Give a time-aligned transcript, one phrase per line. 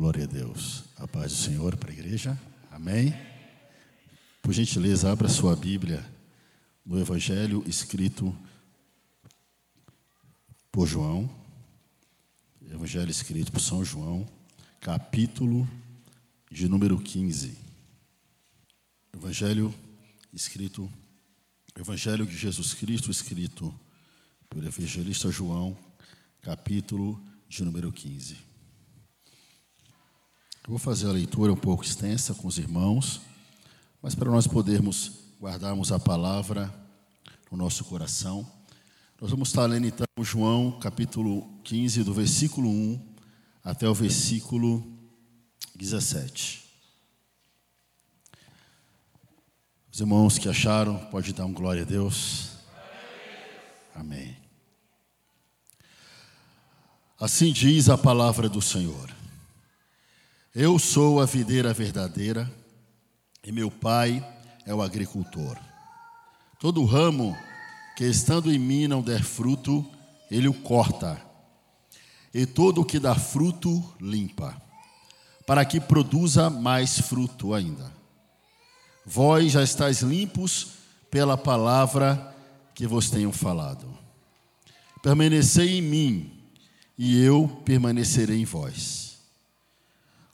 [0.00, 0.84] Glória a Deus.
[0.96, 2.40] A paz do Senhor para a igreja.
[2.70, 3.14] Amém.
[4.40, 6.02] Por gentileza, abra sua Bíblia
[6.86, 8.34] no Evangelho escrito
[10.72, 11.28] por João.
[12.70, 14.26] Evangelho escrito por São João,
[14.80, 15.68] capítulo
[16.50, 17.58] de número 15.
[19.12, 19.74] Evangelho
[20.32, 20.90] escrito
[21.78, 23.70] Evangelho de Jesus Cristo escrito
[24.48, 25.76] pelo evangelista João,
[26.40, 28.48] capítulo de número 15.
[30.64, 33.22] Eu vou fazer a leitura um pouco extensa com os irmãos,
[34.02, 36.72] mas para nós podermos guardarmos a palavra
[37.50, 38.46] no nosso coração,
[39.20, 43.14] nós vamos estar lendo então João capítulo 15, do versículo 1
[43.64, 44.86] até o versículo
[45.74, 46.62] 17.
[49.90, 52.50] Os irmãos que acharam, pode dar um glória a Deus.
[53.94, 54.36] Amém.
[57.18, 59.19] Assim diz a palavra do Senhor.
[60.52, 62.50] Eu sou a videira verdadeira
[63.46, 64.20] e meu pai
[64.66, 65.56] é o agricultor.
[66.58, 67.36] Todo ramo
[67.96, 69.88] que estando em mim não der fruto,
[70.28, 71.24] ele o corta,
[72.34, 74.60] e todo o que dá fruto, limpa,
[75.46, 77.92] para que produza mais fruto ainda.
[79.06, 80.72] Vós já estáis limpos
[81.12, 82.34] pela palavra
[82.74, 83.86] que vos tenho falado.
[85.00, 86.42] Permanecei em mim,
[86.98, 89.09] e eu permanecerei em vós.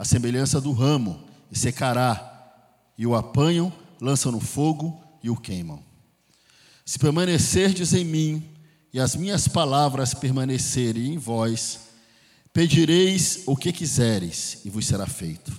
[0.00, 2.54] a semelhança do ramo, e secará,
[2.96, 3.70] e o apanham,
[4.00, 5.84] lançam no fogo e o queimam.
[6.86, 8.42] Se permanecerdes em mim,
[8.94, 11.80] e as minhas palavras permanecerem em vós,
[12.50, 15.52] pedireis o que quiseres, e vos será feito.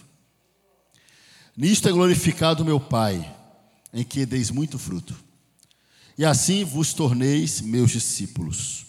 [1.56, 3.32] Nisto é glorificado meu Pai,
[3.94, 5.16] em que deis muito fruto,
[6.18, 8.88] e assim vos torneis meus discípulos.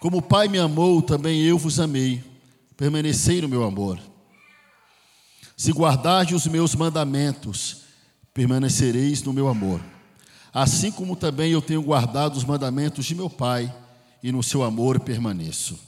[0.00, 2.27] Como o Pai me amou, também eu vos amei.
[2.78, 4.00] Permanecei no meu amor.
[5.56, 7.82] Se guardardes os meus mandamentos,
[8.32, 9.84] permanecereis no meu amor.
[10.54, 13.70] Assim como também eu tenho guardado os mandamentos de meu Pai,
[14.22, 15.78] e no seu amor permaneço.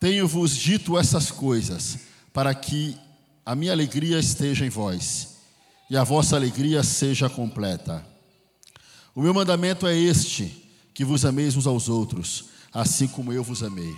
[0.00, 1.98] Tenho-vos dito essas coisas,
[2.32, 2.98] para que
[3.46, 5.36] a minha alegria esteja em vós,
[5.88, 8.04] e a vossa alegria seja completa.
[9.14, 13.62] O meu mandamento é este: que vos ameis uns aos outros assim como eu vos
[13.62, 13.96] amei.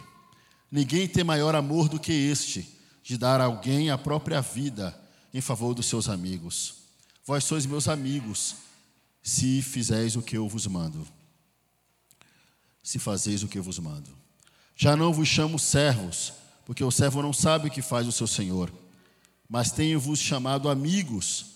[0.70, 2.68] Ninguém tem maior amor do que este,
[3.02, 4.98] de dar a alguém a própria vida
[5.32, 6.76] em favor dos seus amigos.
[7.24, 8.56] Vós sois meus amigos,
[9.22, 11.06] se fizeis o que eu vos mando.
[12.82, 14.10] Se fazeis o que eu vos mando.
[14.76, 16.32] Já não vos chamo servos,
[16.64, 18.72] porque o servo não sabe o que faz o seu senhor,
[19.48, 21.46] mas tenho-vos chamado amigos,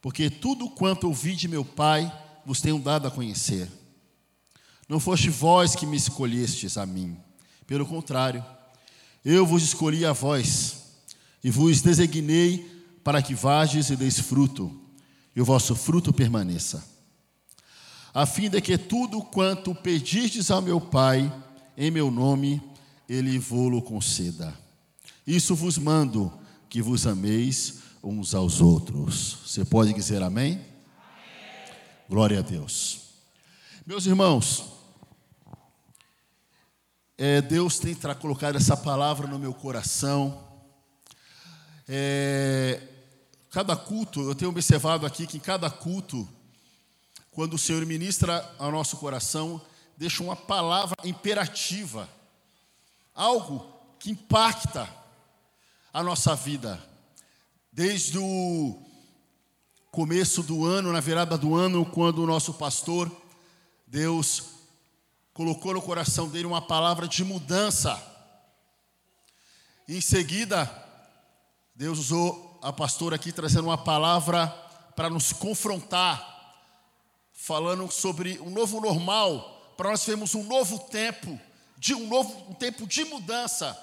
[0.00, 2.12] porque tudo quanto ouvi de meu Pai
[2.44, 3.68] vos tenho dado a conhecer.
[4.88, 7.16] Não foste vós que me escolhestes a mim,
[7.70, 8.44] pelo contrário,
[9.24, 10.96] eu vos escolhi a vós
[11.42, 12.68] e vos designei
[13.04, 14.76] para que vages e deis fruto,
[15.36, 16.84] e o vosso fruto permaneça,
[18.12, 21.32] a fim de que tudo quanto pedirdes ao meu Pai
[21.76, 22.60] em meu nome,
[23.08, 24.52] ele vô-lo conceda.
[25.24, 26.32] Isso vos mando,
[26.68, 29.38] que vos ameis uns aos outros.
[29.46, 30.54] Você pode dizer amém?
[30.54, 30.64] amém.
[32.08, 33.02] Glória a Deus.
[33.86, 34.79] Meus irmãos,
[37.22, 40.42] é, Deus tem colocado essa palavra no meu coração.
[41.86, 42.80] É,
[43.50, 46.26] cada culto, eu tenho observado aqui que em cada culto,
[47.30, 49.60] quando o Senhor ministra ao nosso coração,
[49.98, 52.08] deixa uma palavra imperativa,
[53.14, 54.88] algo que impacta
[55.92, 56.82] a nossa vida.
[57.70, 58.82] Desde o
[59.90, 63.14] começo do ano, na virada do ano, quando o nosso pastor,
[63.86, 64.59] Deus
[65.40, 67.98] colocou no coração dele uma palavra de mudança.
[69.88, 70.70] Em seguida,
[71.74, 74.48] Deus usou a pastora aqui trazendo uma palavra
[74.94, 76.58] para nos confrontar,
[77.32, 81.40] falando sobre um novo normal, para nós termos um novo tempo,
[81.78, 83.74] de um novo um tempo de mudança.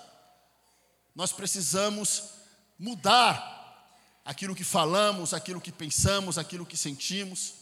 [1.15, 2.33] Nós precisamos
[2.77, 3.81] mudar
[4.23, 7.55] aquilo que falamos, aquilo que pensamos, aquilo que sentimos.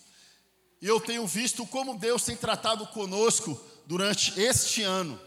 [0.81, 5.19] E eu tenho visto como Deus tem tratado conosco durante este ano.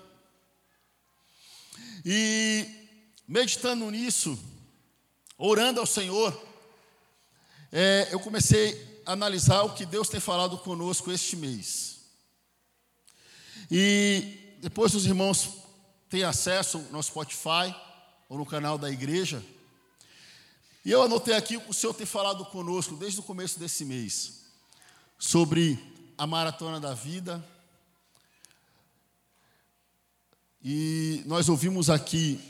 [2.05, 2.67] E
[3.27, 4.39] meditando nisso,
[5.37, 6.39] orando ao Senhor,
[7.73, 11.99] é, eu comecei a analisar o que Deus tem falado conosco este mês.
[13.71, 15.51] E depois os irmãos
[16.09, 17.75] têm acesso no Spotify
[18.29, 19.45] ou no canal da igreja.
[20.85, 23.85] E eu anotei aqui o que o Senhor tem falado conosco desde o começo desse
[23.85, 24.38] mês
[25.19, 25.77] sobre
[26.17, 27.45] a maratona da vida.
[30.63, 32.41] E nós ouvimos aqui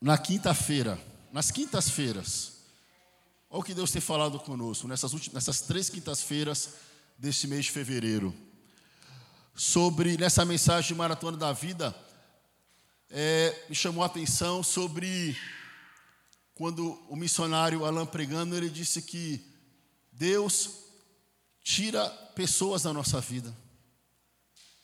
[0.00, 1.00] na quinta-feira,
[1.32, 2.52] nas quintas-feiras,
[3.48, 6.74] olha o que Deus tem falado conosco nessas, últimas, nessas três quintas-feiras
[7.16, 8.34] deste mês de fevereiro.
[9.54, 11.94] Sobre, nessa mensagem de Maratona da Vida,
[13.08, 15.36] é, me chamou a atenção sobre
[16.54, 19.44] quando o missionário Alain pregando, ele disse que
[20.12, 20.85] Deus
[21.66, 23.52] tira pessoas da nossa vida.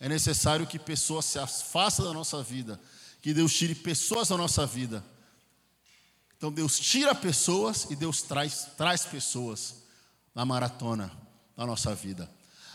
[0.00, 2.80] É necessário que pessoas se afastem da nossa vida,
[3.22, 5.04] que Deus tire pessoas da nossa vida.
[6.36, 9.76] Então Deus tira pessoas e Deus traz, traz pessoas
[10.34, 11.08] na maratona
[11.56, 12.28] da nossa vida.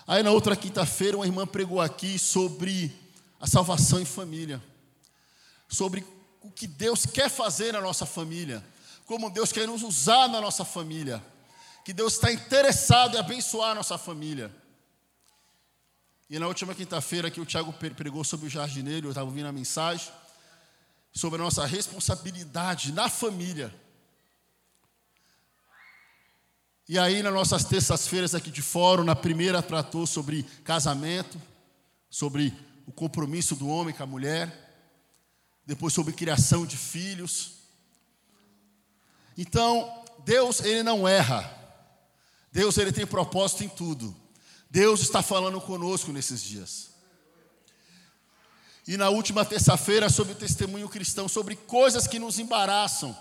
[0.08, 2.96] Aí na outra quinta-feira, uma irmã pregou aqui sobre
[3.42, 4.64] a salvação em família,
[5.68, 6.06] sobre
[6.42, 8.66] o que Deus quer fazer na nossa família,
[9.06, 11.22] como Deus quer nos usar na nossa família,
[11.88, 14.54] que Deus está interessado em abençoar a nossa família.
[16.30, 19.54] E na última quinta-feira que o Tiago pregou sobre o jardineiro, eu estava ouvindo a
[19.54, 20.12] mensagem,
[21.14, 23.74] sobre a nossa responsabilidade na família.
[26.90, 31.42] E aí, nas nossas terças-feiras aqui de fórum, na primeira tratou sobre casamento,
[32.10, 32.54] sobre
[32.86, 34.92] o compromisso do homem com a mulher,
[35.66, 37.60] depois sobre criação de filhos.
[39.38, 41.56] Então, Deus, ele não erra.
[42.52, 44.16] Deus, ele tem propósito em tudo.
[44.70, 46.90] Deus está falando conosco nesses dias.
[48.88, 53.18] E na última terça-feira, sobre o testemunho cristão, sobre coisas que nos embaraçam,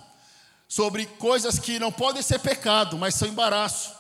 [0.69, 3.93] sobre coisas que não podem ser pecado, mas são embaraço,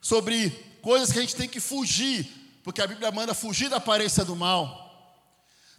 [0.00, 0.50] sobre
[0.82, 2.26] coisas que a gente tem que fugir,
[2.62, 4.86] porque a Bíblia manda fugir da aparência do mal.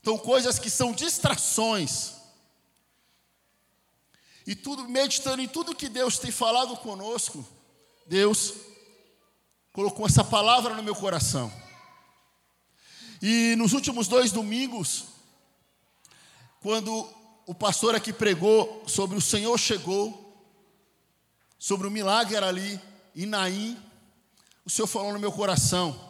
[0.02, 2.14] Então, coisas que são distrações.
[4.48, 7.46] E tudo, meditando em tudo que Deus tem falado conosco,
[8.10, 8.56] Deus
[9.72, 11.54] colocou essa palavra no meu coração.
[13.22, 15.06] E nos últimos dois domingos,
[16.60, 17.08] quando
[17.46, 20.26] o pastor aqui pregou sobre o Senhor chegou,
[21.60, 22.82] sobre o milagre ali,
[23.16, 23.78] em Naim,
[24.66, 26.10] o Senhor falou no meu coração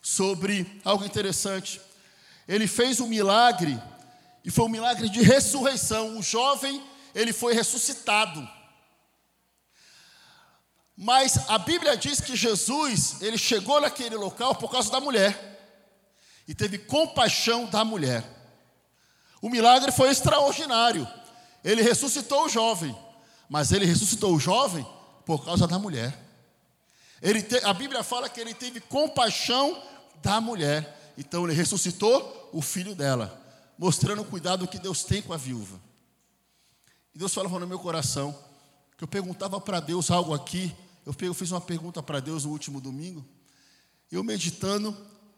[0.00, 1.80] sobre algo interessante.
[2.46, 3.76] Ele fez um milagre,
[4.44, 6.18] e foi um milagre de ressurreição.
[6.18, 6.80] O jovem,
[7.12, 8.55] ele foi ressuscitado.
[10.96, 15.56] Mas a Bíblia diz que Jesus, ele chegou naquele local por causa da mulher
[16.48, 18.24] e teve compaixão da mulher.
[19.42, 21.06] O milagre foi extraordinário.
[21.62, 22.96] Ele ressuscitou o jovem,
[23.48, 24.86] mas ele ressuscitou o jovem
[25.26, 26.16] por causa da mulher.
[27.20, 29.82] Te, a Bíblia fala que ele teve compaixão
[30.22, 33.38] da mulher, então ele ressuscitou o filho dela,
[33.76, 35.80] mostrando o cuidado que Deus tem com a viúva.
[37.14, 38.36] E Deus falava no meu coração
[38.96, 40.74] que eu perguntava para Deus algo aqui.
[41.06, 43.24] Eu fiz uma pergunta para Deus no último domingo.
[44.10, 44.90] Eu meditando,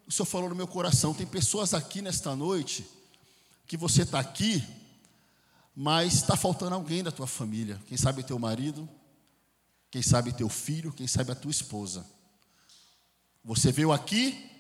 [0.06, 1.12] o Senhor falou no meu coração.
[1.12, 2.87] Tem pessoas aqui nesta noite
[3.67, 4.67] que você está aqui,
[5.76, 7.79] mas está faltando alguém da tua família.
[7.87, 8.88] Quem sabe teu marido,
[9.91, 12.06] quem sabe teu filho, quem sabe a tua esposa.
[13.44, 14.51] Você veio aqui,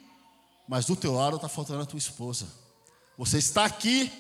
[0.68, 2.46] mas do teu lado está faltando a tua esposa.
[3.16, 4.12] Você está aqui,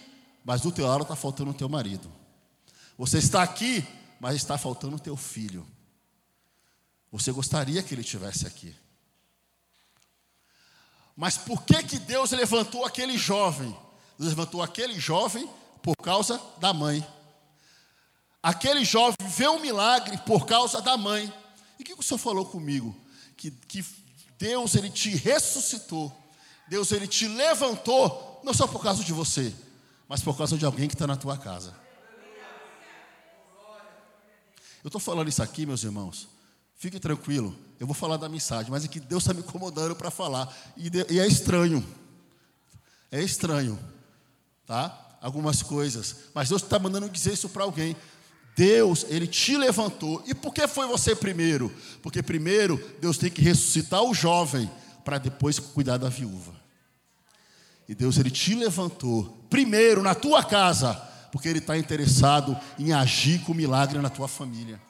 [0.42, 2.10] mas do teu lado está faltando o teu marido.
[2.96, 3.86] Você está aqui,
[4.18, 5.66] mas está faltando o teu filho.
[7.10, 8.74] Você gostaria que ele estivesse aqui.
[11.16, 13.76] Mas por que, que Deus levantou aquele jovem?
[14.18, 15.48] Deus levantou aquele jovem
[15.82, 17.06] por causa da mãe.
[18.42, 21.32] Aquele jovem vê um milagre por causa da mãe.
[21.78, 22.94] E o que o Senhor falou comigo?
[23.36, 23.84] Que, que
[24.38, 26.16] Deus ele te ressuscitou.
[26.68, 29.54] Deus ele te levantou, não só por causa de você,
[30.06, 31.74] mas por causa de alguém que está na tua casa.
[34.84, 36.28] Eu estou falando isso aqui, meus irmãos,
[36.78, 40.12] Fique tranquilo, eu vou falar da mensagem, mas é que Deus está me incomodando para
[40.12, 40.56] falar.
[40.76, 41.84] E, de, e, é estranho.
[43.10, 43.76] É estranho,
[44.64, 45.18] tá?
[45.20, 46.14] Algumas coisas.
[46.32, 47.96] Mas Deus está mandando dizer isso para alguém.
[48.56, 50.22] Deus, Ele te levantou.
[50.24, 51.72] E por que foi você primeiro?
[52.00, 54.70] Porque primeiro Deus tem que ressuscitar o jovem
[55.04, 56.52] para depois cuidar da viúva.
[57.88, 60.94] E Deus, Ele te levantou primeiro na tua casa,
[61.32, 64.80] porque Ele está interessado em agir com milagre na tua família.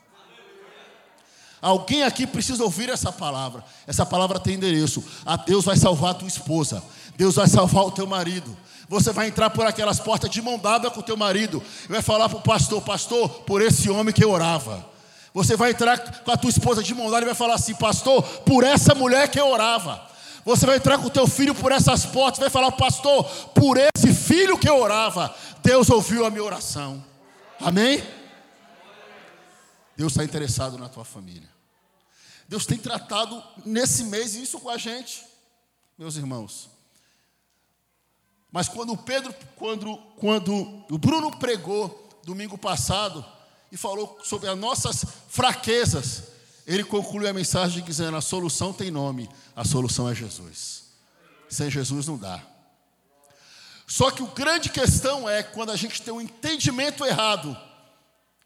[1.60, 3.64] Alguém aqui precisa ouvir essa palavra.
[3.86, 5.02] Essa palavra tem endereço.
[5.26, 6.82] A Deus vai salvar a tua esposa.
[7.16, 8.56] Deus vai salvar o teu marido.
[8.88, 12.00] Você vai entrar por aquelas portas de mão dada com o teu marido e vai
[12.00, 14.84] falar para o pastor: Pastor, por esse homem que eu orava.
[15.34, 18.22] Você vai entrar com a tua esposa de mão dada e vai falar assim: Pastor,
[18.22, 20.00] por essa mulher que eu orava.
[20.44, 23.24] Você vai entrar com o teu filho por essas portas vai falar: Pastor,
[23.54, 25.34] por esse filho que eu orava.
[25.62, 27.04] Deus ouviu a minha oração.
[27.60, 28.02] Amém?
[29.98, 31.50] Deus está interessado na tua família.
[32.48, 35.26] Deus tem tratado nesse mês isso com a gente,
[35.98, 36.70] meus irmãos.
[38.52, 40.54] Mas quando o Pedro, quando, quando
[40.88, 43.24] o Bruno pregou domingo passado
[43.72, 46.28] e falou sobre as nossas fraquezas,
[46.64, 50.84] ele concluiu a mensagem dizendo: a solução tem nome, a solução é Jesus.
[51.48, 52.40] Sem Jesus não dá.
[53.84, 57.67] Só que o grande questão é quando a gente tem um entendimento errado.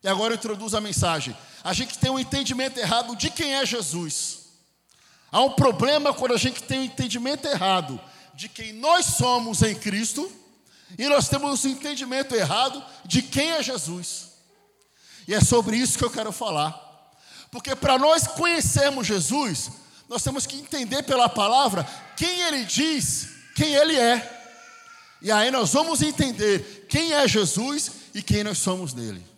[0.02, 1.36] E agora eu introduzo a mensagem.
[1.62, 4.40] A gente tem um entendimento errado de quem é Jesus.
[5.30, 8.00] Há um problema quando a gente tem um entendimento errado
[8.34, 10.30] de quem nós somos em Cristo
[10.98, 14.32] e nós temos um entendimento errado de quem é Jesus.
[15.26, 16.78] E é sobre isso que eu quero falar.
[17.50, 19.70] Porque para nós conhecermos Jesus,
[20.08, 24.40] nós temos que entender pela palavra quem ele diz, quem ele é.
[25.22, 29.31] E aí nós vamos entender quem é Jesus e quem nós somos nele.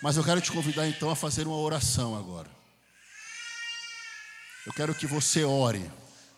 [0.00, 2.50] Mas eu quero te convidar então a fazer uma oração agora.
[4.64, 5.90] Eu quero que você ore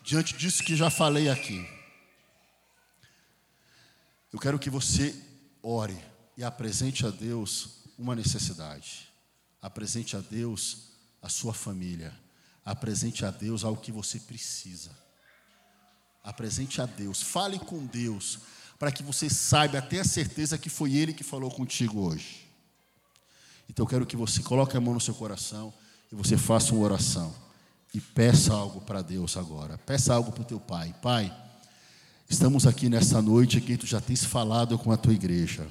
[0.03, 1.67] diante disso que já falei aqui.
[4.33, 5.13] Eu quero que você
[5.61, 5.97] ore
[6.35, 9.11] e apresente a Deus uma necessidade.
[9.61, 10.91] Apresente a Deus
[11.21, 12.17] a sua família.
[12.65, 14.89] Apresente a Deus algo que você precisa.
[16.23, 17.21] Apresente a Deus.
[17.21, 18.39] Fale com Deus
[18.79, 22.50] para que você saiba, tenha certeza que foi Ele que falou contigo hoje.
[23.71, 25.73] Então eu quero que você coloque a mão no seu coração
[26.11, 27.33] e você faça uma oração.
[27.93, 29.77] E peça algo para Deus agora.
[29.77, 30.93] Peça algo para o teu pai.
[31.01, 31.33] Pai,
[32.29, 35.65] estamos aqui nessa noite que tu já tens falado com a tua igreja.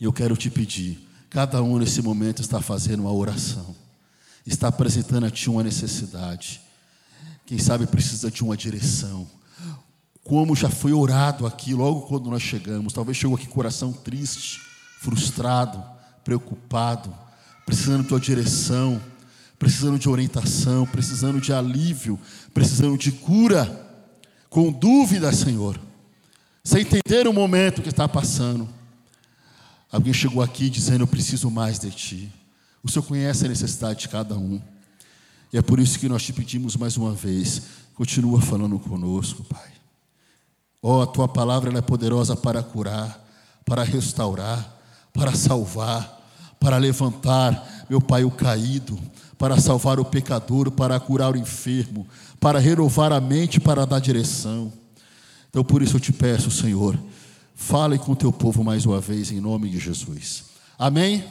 [0.00, 3.76] E eu quero te pedir, cada um nesse momento está fazendo uma oração.
[4.46, 6.62] Está apresentando a ti uma necessidade.
[7.44, 9.28] Quem sabe precisa de uma direção.
[10.24, 12.94] Como já foi orado aqui logo quando nós chegamos.
[12.94, 14.62] Talvez chegou aqui coração triste,
[15.00, 17.14] frustrado, preocupado,
[17.64, 19.00] precisando de tua direção
[19.60, 22.18] precisando de orientação, precisando de alívio,
[22.54, 23.86] precisando de cura,
[24.48, 25.78] com dúvidas, Senhor,
[26.64, 28.66] sem entender o momento que está passando.
[29.92, 32.32] Alguém chegou aqui dizendo: Eu preciso mais de Ti.
[32.82, 34.58] O Senhor conhece a necessidade de cada um.
[35.52, 37.60] E é por isso que nós te pedimos mais uma vez:
[37.94, 39.72] continua falando conosco, Pai.
[40.82, 43.22] Ó, oh, a Tua palavra é poderosa para curar,
[43.66, 44.79] para restaurar,
[45.12, 46.20] para salvar,
[46.58, 48.98] para levantar, meu Pai, o caído,
[49.38, 52.06] para salvar o pecador, para curar o enfermo,
[52.38, 54.72] para renovar a mente, para dar direção.
[55.48, 56.98] Então, por isso eu te peço, Senhor,
[57.54, 60.44] fale com o teu povo mais uma vez, em nome de Jesus.
[60.78, 61.24] Amém?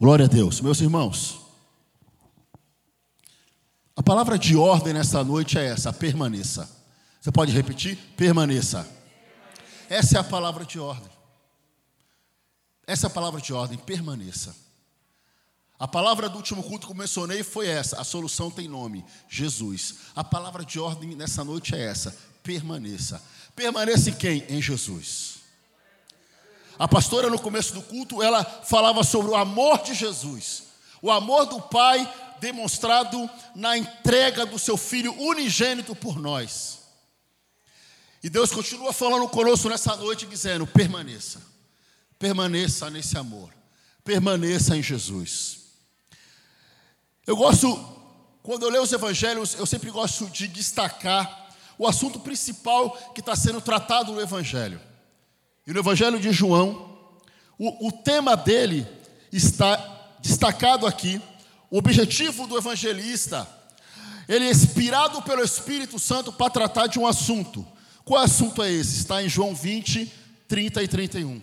[0.00, 0.62] Glória a Deus.
[0.62, 1.40] Meus irmãos,
[3.94, 6.79] a palavra de ordem nessa noite é essa: permaneça.
[7.20, 7.96] Você pode repetir?
[8.16, 8.88] Permaneça.
[9.88, 11.10] Essa é a palavra de ordem.
[12.86, 14.56] Essa é a palavra de ordem, permaneça.
[15.78, 19.96] A palavra do último culto que eu mencionei foi essa: a solução tem nome, Jesus.
[20.16, 23.22] A palavra de ordem nessa noite é essa: permaneça.
[23.54, 24.44] Permaneça em quem?
[24.48, 25.40] Em Jesus.
[26.78, 30.64] A pastora, no começo do culto, ela falava sobre o amor de Jesus,
[31.02, 32.10] o amor do Pai
[32.40, 36.79] demonstrado na entrega do seu Filho unigênito por nós.
[38.22, 41.40] E Deus continua falando conosco nessa noite, dizendo: permaneça.
[42.18, 43.52] Permaneça nesse amor.
[44.04, 45.60] Permaneça em Jesus.
[47.26, 47.76] Eu gosto,
[48.42, 51.48] quando eu leio os evangelhos, eu sempre gosto de destacar
[51.78, 54.80] o assunto principal que está sendo tratado no evangelho.
[55.66, 56.98] E no evangelho de João,
[57.58, 58.86] o, o tema dele
[59.32, 59.76] está
[60.20, 61.22] destacado aqui.
[61.70, 63.48] O objetivo do evangelista,
[64.28, 67.66] ele é inspirado pelo Espírito Santo para tratar de um assunto.
[68.10, 68.96] Qual assunto é esse?
[68.96, 70.12] Está em João 20,
[70.48, 71.40] 30 e 31.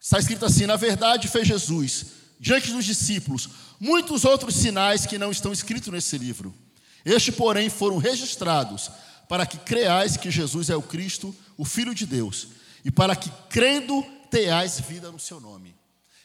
[0.00, 2.06] Está escrito assim: na verdade, fez Jesus,
[2.40, 6.52] diante dos discípulos, muitos outros sinais que não estão escritos nesse livro.
[7.04, 8.90] Estes, porém, foram registrados
[9.28, 12.48] para que creais que Jesus é o Cristo, o Filho de Deus,
[12.84, 15.76] e para que, crendo, tenhais vida no seu nome.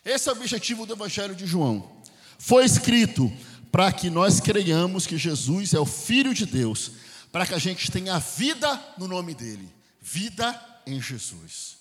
[0.04, 1.92] Esse é o objetivo do Evangelho de João.
[2.40, 3.32] Foi escrito
[3.72, 6.94] para que nós creiamos que Jesus é o Filho de Deus,
[7.34, 9.68] para que a gente tenha vida no nome dele,
[10.00, 11.78] vida em Jesus.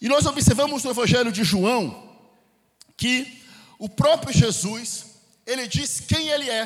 [0.00, 2.16] E nós observamos no Evangelho de João
[2.96, 3.42] que
[3.76, 6.64] o próprio Jesus, ele diz quem ele é,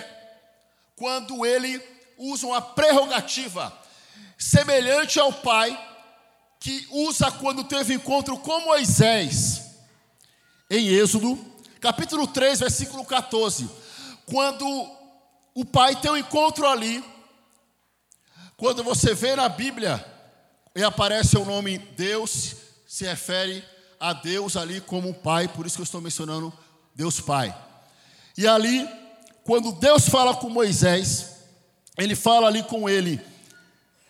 [0.94, 1.82] quando ele
[2.18, 3.72] usa uma prerrogativa
[4.36, 5.72] semelhante ao pai
[6.60, 9.62] que usa quando teve encontro com Moisés,
[10.68, 11.42] em Êxodo,
[11.80, 13.70] capítulo 3, versículo 14.
[14.26, 14.66] Quando
[15.54, 17.02] o pai tem um encontro ali,
[18.56, 20.04] quando você vê na Bíblia
[20.74, 22.56] e aparece o nome Deus,
[22.86, 23.64] se refere
[23.98, 26.52] a Deus ali como pai, por isso que eu estou mencionando
[26.94, 27.56] Deus Pai.
[28.36, 28.88] E ali,
[29.44, 31.36] quando Deus fala com Moisés,
[31.96, 33.20] ele fala ali com ele.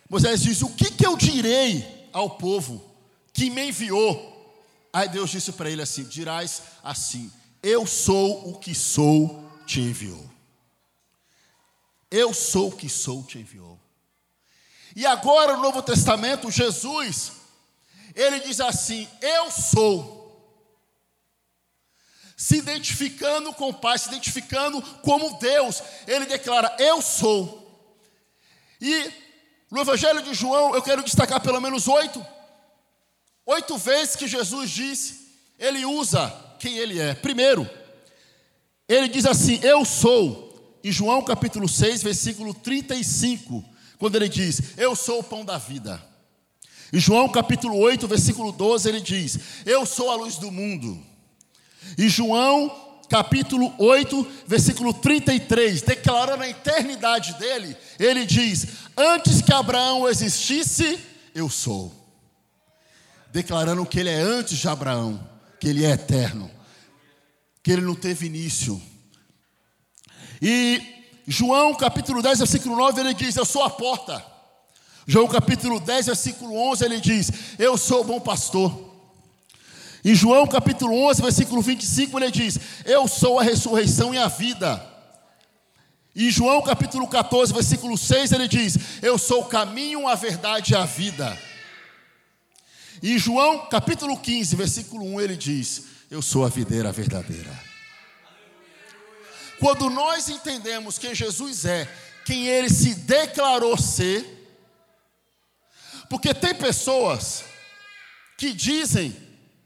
[0.08, 2.84] Moisés diz: O que, que eu direi ao povo
[3.32, 4.32] que me enviou?
[4.92, 7.32] Aí Deus disse para ele assim: Dirás assim:
[7.62, 10.24] Eu sou o que sou, te enviou.
[12.10, 13.73] Eu sou o que sou, te enviou.
[14.94, 17.32] E agora no Novo Testamento, Jesus,
[18.14, 20.22] ele diz assim: Eu sou.
[22.36, 27.62] Se identificando com o Pai, se identificando como Deus, ele declara: Eu sou.
[28.80, 29.10] E
[29.70, 32.24] no Evangelho de João, eu quero destacar pelo menos oito,
[33.46, 37.14] oito vezes que Jesus disse, ele usa quem ele é.
[37.14, 37.68] Primeiro,
[38.88, 43.64] ele diz assim: Eu sou, em João capítulo 6, versículo 35,
[43.98, 46.02] quando ele diz: Eu sou o pão da vida.
[46.92, 51.02] Em João capítulo 8, versículo 12, ele diz: Eu sou a luz do mundo.
[51.98, 60.08] Em João capítulo 8, versículo 33, declarando a eternidade dele, ele diz: Antes que Abraão
[60.08, 60.98] existisse,
[61.34, 61.92] eu sou.
[63.32, 66.50] Declarando que ele é antes de Abraão, que ele é eterno,
[67.62, 68.80] que ele não teve início.
[70.40, 70.93] E
[71.26, 74.24] João capítulo 10, versículo 9, ele diz: Eu sou a porta.
[75.06, 78.92] João capítulo 10, versículo 11, ele diz: Eu sou o bom pastor.
[80.04, 84.94] Em João capítulo 11, versículo 25, ele diz: Eu sou a ressurreição e a vida.
[86.14, 90.76] Em João capítulo 14, versículo 6, ele diz: Eu sou o caminho, a verdade e
[90.76, 91.36] a vida.
[93.02, 97.73] Em João capítulo 15, versículo 1, ele diz: Eu sou a videira verdadeira.
[99.58, 101.88] Quando nós entendemos quem Jesus é,
[102.24, 104.34] quem ele se declarou ser,
[106.08, 107.44] porque tem pessoas
[108.36, 109.16] que dizem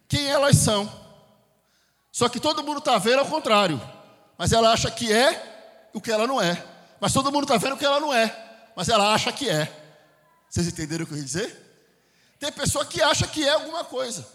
[0.09, 0.90] quem elas são.
[2.11, 3.81] Só que todo mundo está vendo ao contrário.
[4.37, 6.64] Mas ela acha que é o que ela não é.
[7.01, 8.35] Mas todo mundo está vendo o que ela não é.
[8.74, 9.70] Mas ela acha que é.
[10.48, 11.68] Vocês entenderam o que eu ia dizer?
[12.38, 14.27] Tem pessoa que acha que é alguma coisa.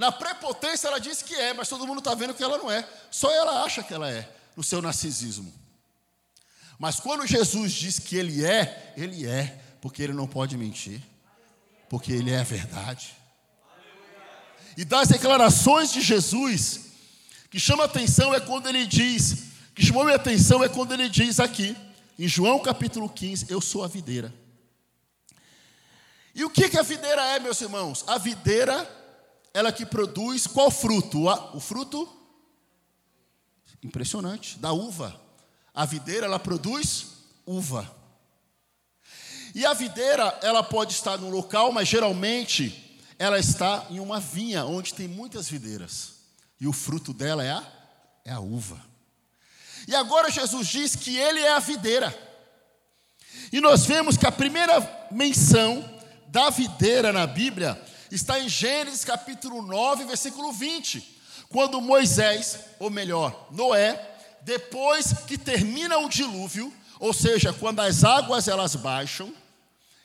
[0.00, 2.88] Na prepotência ela diz que é, mas todo mundo está vendo que ela não é.
[3.10, 5.52] Só ela acha que ela é, no seu narcisismo.
[6.78, 11.00] Mas quando Jesus diz que ele é, ele é, porque ele não pode mentir
[11.90, 13.12] porque Ele é a verdade.
[14.76, 16.82] E das declarações de Jesus,
[17.50, 21.40] que chama atenção é quando ele diz, que chamou minha atenção é quando ele diz
[21.40, 21.76] aqui,
[22.16, 24.32] em João capítulo 15, eu sou a videira.
[26.32, 28.04] E o que, que a videira é, meus irmãos?
[28.06, 28.88] A videira,
[29.52, 31.26] ela que produz qual fruto?
[31.54, 32.08] O fruto
[33.82, 35.18] impressionante, da uva.
[35.74, 37.06] A videira, ela produz
[37.46, 37.90] uva.
[39.54, 44.64] E a videira, ela pode estar num local, mas geralmente ela está em uma vinha
[44.64, 46.14] onde tem muitas videiras.
[46.60, 47.66] E o fruto dela é a,
[48.24, 48.80] é a uva.
[49.88, 52.16] E agora Jesus diz que ele é a videira.
[53.52, 55.82] E nós vemos que a primeira menção
[56.28, 57.80] da videira na Bíblia
[58.14, 61.18] está em Gênesis capítulo 9, versículo 20.
[61.48, 64.00] Quando Moisés, ou melhor, Noé,
[64.42, 69.32] depois que termina o dilúvio, ou seja, quando as águas elas baixam,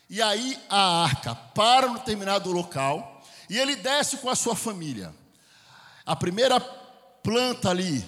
[0.09, 5.13] e aí a arca para no determinado local e ele desce com a sua família.
[6.05, 8.05] A primeira planta ali,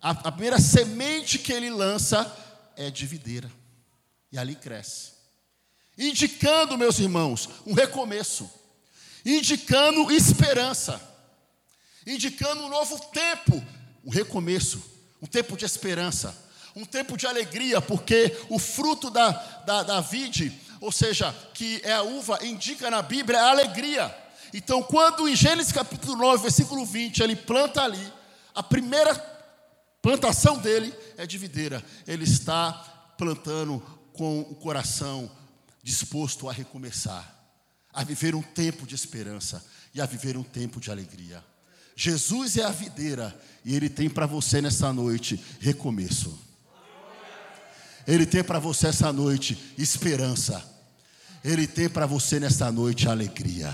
[0.00, 2.36] a, a primeira semente que ele lança
[2.76, 3.50] é de videira.
[4.32, 5.12] E ali cresce.
[5.98, 8.50] Indicando, meus irmãos, um recomeço.
[9.24, 11.00] Indicando esperança.
[12.06, 13.62] Indicando um novo tempo,
[14.04, 14.82] um recomeço,
[15.20, 19.30] um tempo de esperança um tempo de alegria, porque o fruto da,
[19.66, 24.14] da, da vide, ou seja, que é a uva, indica na Bíblia a alegria.
[24.52, 28.12] Então, quando em Gênesis capítulo 9, versículo 20, ele planta ali,
[28.54, 29.14] a primeira
[30.02, 31.84] plantação dele é de videira.
[32.06, 32.72] Ele está
[33.16, 33.80] plantando
[34.12, 35.30] com o coração
[35.82, 37.39] disposto a recomeçar,
[37.92, 41.44] a viver um tempo de esperança e a viver um tempo de alegria.
[41.96, 46.38] Jesus é a videira e ele tem para você nessa noite recomeço.
[48.06, 50.64] Ele tem para você essa noite esperança.
[51.44, 53.72] Ele tem para você nesta noite alegria.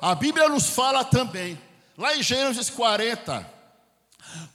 [0.00, 1.58] A Bíblia nos fala também,
[1.96, 3.52] lá em Gênesis 40,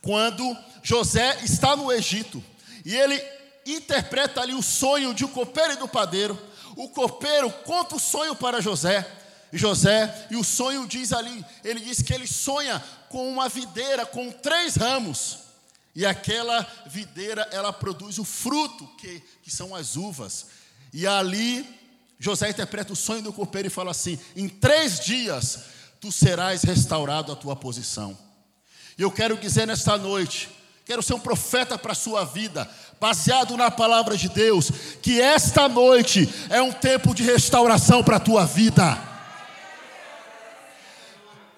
[0.02, 2.44] Quando José está no Egito
[2.86, 3.22] e ele
[3.66, 6.40] interpreta ali o sonho de um copeiro e do padeiro,
[6.80, 9.06] o copeiro conta o sonho para José.
[9.52, 14.32] José, e o sonho diz ali, ele diz que ele sonha com uma videira com
[14.32, 15.40] três ramos.
[15.94, 20.46] E aquela videira, ela produz o fruto, que, que são as uvas.
[20.94, 21.68] E ali,
[22.18, 25.60] José interpreta o sonho do copeiro e fala assim: em três dias
[26.00, 28.18] tu serás restaurado a tua posição.
[28.98, 30.50] E eu quero dizer nesta noite,
[30.86, 34.70] quero ser um profeta para a sua vida, baseado na palavra de Deus,
[35.02, 38.98] que esta noite é um tempo de restauração para a tua vida.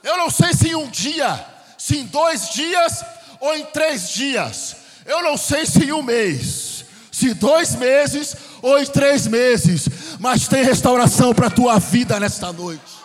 [0.03, 1.45] Eu não sei se em um dia,
[1.77, 3.03] se em dois dias
[3.39, 4.75] ou em três dias.
[5.05, 9.87] Eu não sei se em um mês, se dois meses ou em três meses,
[10.19, 13.01] mas tem restauração para a tua vida nesta noite.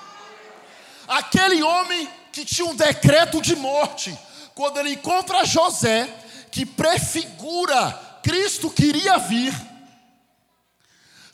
[1.09, 4.16] Aquele homem que tinha um decreto de morte,
[4.55, 6.09] quando ele encontra José,
[6.51, 9.54] que prefigura Cristo queria vir.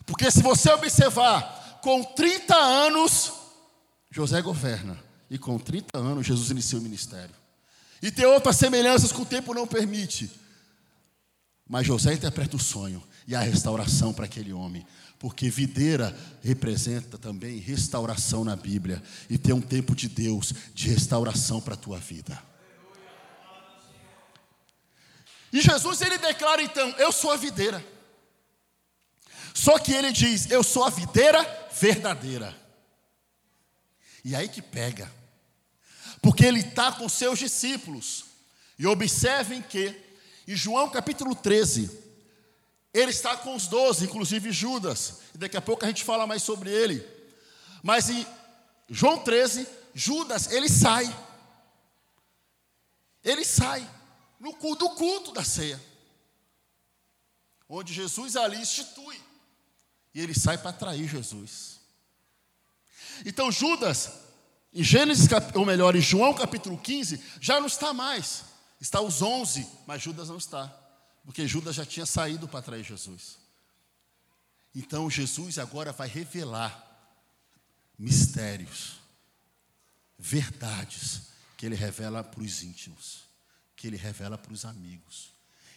[0.04, 3.32] Porque se você observar, com 30 anos,
[4.10, 5.02] José governa.
[5.30, 7.34] E com 30 anos, Jesus inicia o ministério.
[8.02, 10.30] E tem outras semelhanças que o tempo não permite.
[11.66, 14.84] Mas José interpreta o sonho e a restauração para aquele homem.
[15.18, 19.02] Porque videira representa também restauração na Bíblia.
[19.30, 22.51] E tem um tempo de Deus de restauração para a tua vida.
[25.52, 27.84] E Jesus ele declara então: Eu sou a videira.
[29.52, 32.56] Só que ele diz: Eu sou a videira verdadeira.
[34.24, 35.10] E aí que pega
[36.22, 38.24] porque ele está com seus discípulos.
[38.78, 39.94] E observem que,
[40.46, 41.90] em João capítulo 13,
[42.94, 46.42] ele está com os doze, inclusive Judas, e daqui a pouco a gente fala mais
[46.42, 47.04] sobre ele.
[47.82, 48.24] Mas em
[48.88, 51.12] João 13, Judas, ele sai.
[53.24, 53.88] Ele sai
[54.42, 55.80] no culto, do culto da ceia.
[57.68, 59.18] Onde Jesus ali institui.
[60.12, 61.78] E ele sai para trair Jesus.
[63.24, 64.10] Então Judas,
[64.74, 68.44] em Gênesis, ou melhor, em João capítulo 15, já não está mais.
[68.80, 70.66] Está os 11, mas Judas não está.
[71.24, 73.38] Porque Judas já tinha saído para trair Jesus.
[74.74, 76.90] Então Jesus agora vai revelar
[77.96, 78.96] mistérios,
[80.18, 83.31] verdades, que ele revela para os íntimos,
[83.82, 85.32] que ele revela para os amigos,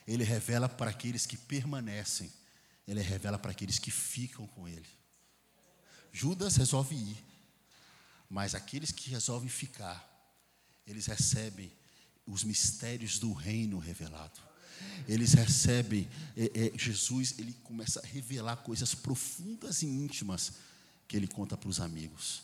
[0.06, 2.32] ele revela para aqueles que permanecem,
[2.88, 4.86] ele revela para aqueles que ficam com ele.
[6.13, 7.18] Judas resolve ir,
[8.30, 10.08] mas aqueles que resolvem ficar,
[10.86, 11.72] eles recebem
[12.28, 14.39] os mistérios do reino revelado.
[15.08, 20.54] Eles recebem, é, é, Jesus, ele começa a revelar coisas profundas e íntimas
[21.08, 22.44] que ele conta para os amigos.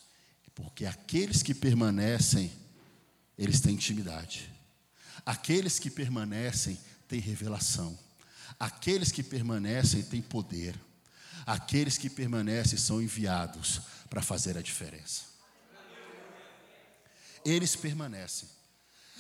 [0.56, 2.52] Porque aqueles que permanecem,
[3.38, 4.50] eles têm intimidade.
[5.26, 7.98] Aqueles que permanecem têm revelação.
[8.60, 10.80] Aqueles que permanecem têm poder.
[11.46, 15.32] Aqueles que permanecem são enviados para fazer a diferença
[17.46, 18.50] eles permanecem.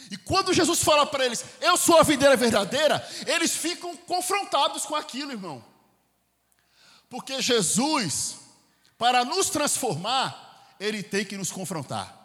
[0.09, 4.95] E quando Jesus fala para eles, eu sou a videira verdadeira, eles ficam confrontados com
[4.95, 5.63] aquilo, irmão.
[7.09, 8.37] Porque Jesus,
[8.97, 12.17] para nos transformar, ele tem que nos confrontar.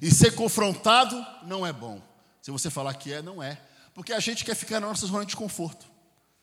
[0.00, 2.02] E ser confrontado não é bom.
[2.42, 3.58] Se você falar que é, não é.
[3.94, 5.86] Porque a gente quer ficar na nossa zona de conforto.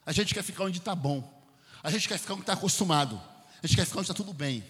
[0.05, 1.21] A gente quer ficar onde está bom.
[1.83, 3.21] A gente quer ficar onde está acostumado.
[3.61, 4.63] A gente quer ficar onde está tudo bem.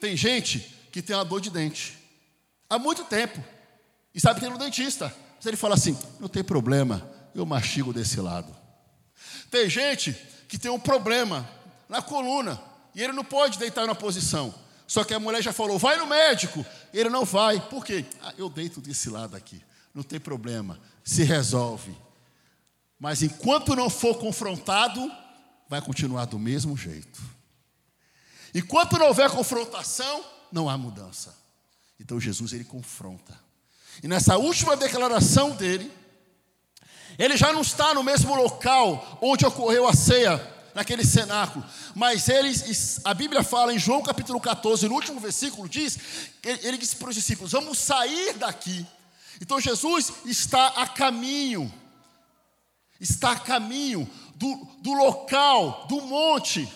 [0.00, 1.98] Tem gente que tem uma dor de dente
[2.68, 3.42] há muito tempo.
[4.14, 5.14] E sabe que tem no dentista.
[5.36, 8.54] Mas ele fala assim: não tem problema, eu mastigo desse lado.
[9.50, 10.12] Tem gente
[10.48, 11.48] que tem um problema
[11.88, 12.60] na coluna
[12.94, 14.54] e ele não pode deitar na posição.
[14.86, 16.64] Só que a mulher já falou: vai no médico.
[16.92, 17.60] Ele não vai.
[17.60, 18.04] Por quê?
[18.22, 19.62] Ah, eu deito desse lado aqui.
[19.94, 20.80] Não tem problema.
[21.04, 21.96] Se resolve.
[22.98, 25.10] Mas enquanto não for confrontado,
[25.68, 27.20] vai continuar do mesmo jeito.
[28.54, 31.34] Enquanto não houver confrontação, não há mudança.
[31.98, 33.38] Então Jesus ele confronta.
[34.02, 35.90] E nessa última declaração dele,
[37.18, 40.38] ele já não está no mesmo local onde ocorreu a ceia,
[40.74, 42.52] naquele cenáculo, mas ele,
[43.04, 45.98] a Bíblia fala em João capítulo 14, no último versículo, diz,
[46.42, 48.86] ele, ele disse para os discípulos: Vamos sair daqui.
[49.40, 51.72] Então Jesus está a caminho,
[52.98, 56.66] está a caminho do, do local, do monte,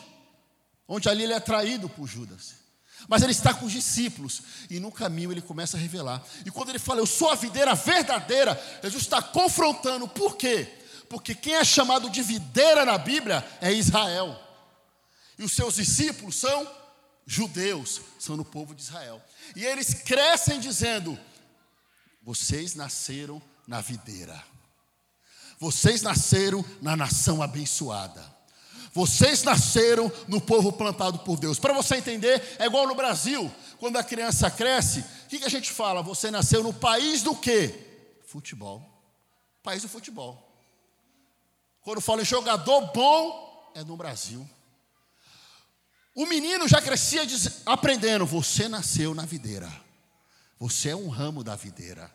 [0.86, 2.64] onde ali ele é traído por Judas.
[3.08, 4.42] Mas ele está com os discípulos.
[4.70, 6.22] E no caminho ele começa a revelar.
[6.44, 10.08] E quando ele fala, eu sou a videira verdadeira, Jesus está confrontando.
[10.08, 10.68] Por quê?
[11.08, 14.38] Porque quem é chamado de videira na Bíblia é Israel.
[15.38, 16.68] E os seus discípulos são
[17.26, 19.22] judeus, são no povo de Israel.
[19.54, 21.18] E eles crescem dizendo:
[22.24, 24.42] vocês nasceram na videira.
[25.58, 28.34] Vocês nasceram na nação abençoada.
[28.92, 31.58] Vocês nasceram no povo plantado por Deus.
[31.58, 35.50] Para você entender, é igual no Brasil, quando a criança cresce, o que, que a
[35.50, 36.02] gente fala?
[36.02, 37.74] Você nasceu no país do quê?
[38.26, 38.82] Futebol.
[39.62, 40.40] País do futebol.
[41.82, 44.48] Quando fala em jogador bom, é no Brasil.
[46.14, 47.22] O menino já crescia
[47.66, 49.83] aprendendo: você nasceu na videira.
[50.64, 52.10] Você é um ramo da videira.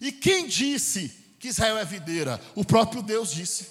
[0.00, 2.40] E quem disse que Israel é videira?
[2.54, 3.66] O próprio Deus disse.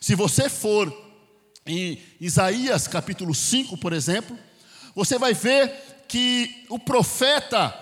[0.00, 0.92] Se você for
[1.64, 4.36] em Isaías capítulo 5, por exemplo,
[4.96, 5.72] você vai ver
[6.08, 7.72] que o profeta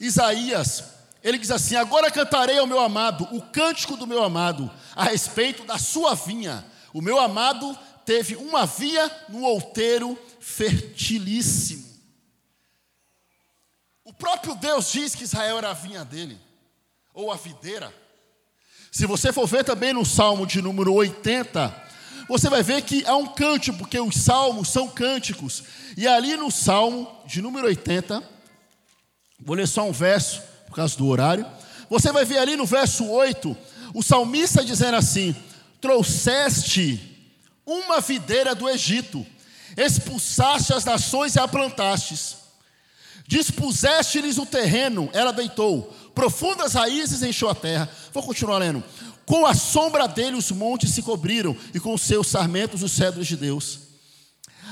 [0.00, 0.82] Isaías,
[1.22, 5.62] ele diz assim: Agora cantarei ao meu amado o cântico do meu amado a respeito
[5.62, 6.66] da sua vinha.
[6.92, 11.87] O meu amado teve uma via no outeiro fertilíssimo.
[14.18, 16.38] Próprio Deus diz que Israel era a vinha dele,
[17.14, 17.94] ou a videira.
[18.90, 21.88] Se você for ver também no Salmo de número 80,
[22.28, 25.62] você vai ver que há um cântico, porque os salmos são cânticos.
[25.96, 28.22] E ali no Salmo de número 80,
[29.40, 31.46] vou ler só um verso, por causa do horário.
[31.88, 33.56] Você vai ver ali no verso 8,
[33.94, 35.34] o salmista dizendo assim:
[35.80, 37.16] Trouxeste
[37.64, 39.24] uma videira do Egito,
[39.76, 42.37] expulsaste as nações e a plantastes,
[43.28, 47.88] dispuseste-lhes o terreno, ela deitou, profundas raízes encheu a terra.
[48.12, 48.82] Vou continuar lendo.
[49.26, 53.26] Com a sombra dele os montes se cobriram, e com os seus sarmentos os cedros
[53.26, 53.80] de Deus.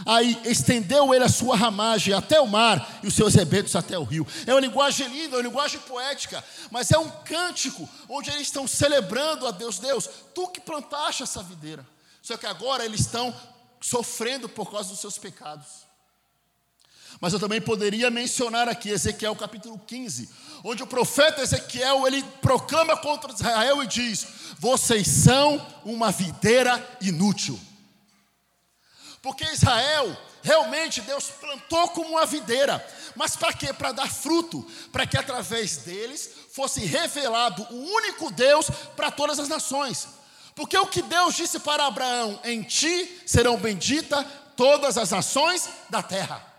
[0.07, 4.05] Aí estendeu ele a sua ramagem até o mar e os seus rebentos até o
[4.05, 4.27] rio.
[4.47, 8.67] É uma linguagem linda, é uma linguagem poética, mas é um cântico onde eles estão
[8.67, 9.79] celebrando a Deus.
[9.79, 11.87] Deus, tu que plantaste essa videira.
[12.23, 13.35] Só que agora eles estão
[13.81, 15.86] sofrendo por causa dos seus pecados.
[17.21, 20.29] Mas eu também poderia mencionar aqui Ezequiel capítulo 15,
[20.63, 24.27] onde o profeta Ezequiel ele proclama contra Israel e diz:
[24.59, 27.59] "Vocês são uma videira inútil".
[29.23, 32.85] Porque Israel realmente Deus plantou como uma videira,
[33.17, 33.73] mas para quê?
[33.73, 39.49] Para dar fruto, para que através deles fosse revelado o único Deus para todas as
[39.49, 40.07] nações.
[40.55, 44.25] Porque o que Deus disse para Abraão: "Em ti serão benditas
[44.55, 46.56] todas as nações da terra".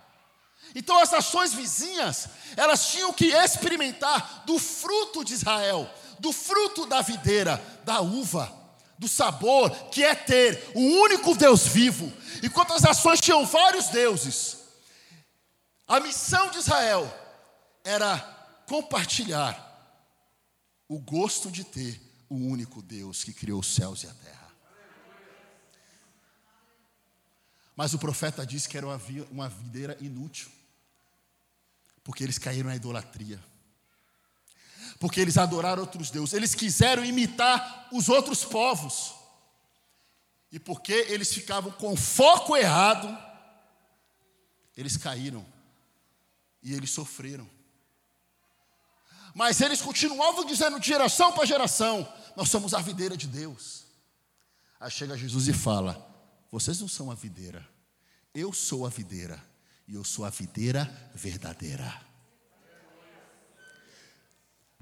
[0.78, 7.02] Então as nações vizinhas, elas tinham que experimentar do fruto de Israel, do fruto da
[7.02, 8.56] videira, da uva,
[8.96, 12.14] do sabor que é ter o único Deus vivo.
[12.44, 14.58] Enquanto as nações tinham vários deuses,
[15.88, 17.12] a missão de Israel
[17.84, 18.20] era
[18.68, 19.64] compartilhar
[20.88, 24.52] o gosto de ter o único Deus que criou os céus e a terra.
[27.76, 28.86] Mas o profeta disse que era
[29.32, 30.56] uma videira inútil.
[32.08, 33.38] Porque eles caíram na idolatria.
[34.98, 36.34] Porque eles adoraram outros deuses.
[36.34, 39.14] Eles quiseram imitar os outros povos.
[40.50, 43.06] E porque eles ficavam com foco errado,
[44.78, 45.46] eles caíram.
[46.64, 47.50] E eles sofreram.
[49.36, 53.84] Mas eles continuavam dizendo de geração para geração: Nós somos a videira de Deus.
[54.80, 56.08] Aí chega Jesus e fala:
[56.50, 57.68] vocês não são a videira,
[58.34, 59.44] eu sou a videira,
[59.88, 62.02] e eu sou a videira verdadeira.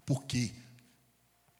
[0.05, 0.53] Porque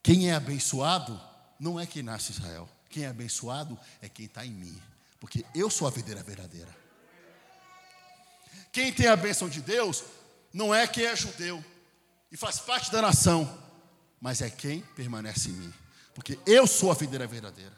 [0.01, 1.19] quem é abençoado
[1.60, 4.81] não é quem nasce em Israel, quem é abençoado é quem está em mim,
[5.19, 6.75] porque eu sou a videira verdadeira.
[8.71, 10.03] Quem tem a bênção de Deus
[10.51, 11.63] não é quem é judeu
[12.31, 13.62] e faz parte da nação,
[14.19, 15.73] mas é quem permanece em mim,
[16.13, 17.73] porque eu sou a videira verdadeira.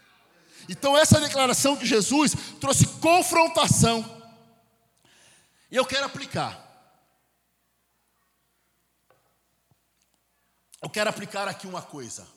[0.68, 4.17] Então, essa declaração de Jesus trouxe confrontação.
[5.70, 6.64] E eu quero aplicar.
[10.82, 12.28] Eu quero aplicar aqui uma coisa.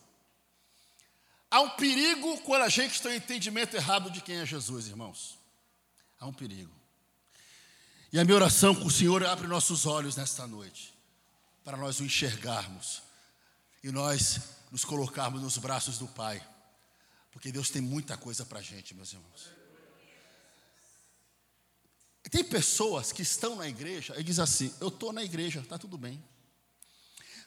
[1.51, 5.39] Há um perigo quando a gente tem um entendimento errado de quem é Jesus, irmãos.
[6.19, 6.73] Há um perigo.
[8.13, 10.93] E a minha oração com o Senhor abre nossos olhos nesta noite,
[11.65, 13.03] para nós o enxergarmos
[13.85, 14.41] e nós
[14.71, 16.45] nos colocarmos nos braços do Pai.
[17.31, 19.51] Porque Deus tem muita coisa para a gente, meus irmãos.
[22.31, 25.99] Tem pessoas que estão na igreja e dizem assim: Eu estou na igreja, está tudo
[25.99, 26.23] bem.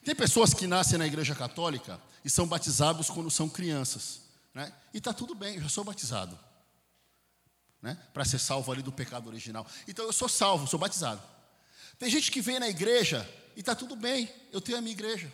[0.03, 4.21] Tem pessoas que nascem na igreja católica e são batizados quando são crianças.
[4.53, 4.71] Né?
[4.93, 6.37] E está tudo bem, eu já sou batizado.
[7.81, 7.97] Né?
[8.13, 9.65] Para ser salvo ali do pecado original.
[9.87, 11.21] Então eu sou salvo, sou batizado.
[11.97, 15.31] Tem gente que vem na igreja e está tudo bem, eu tenho a minha igreja.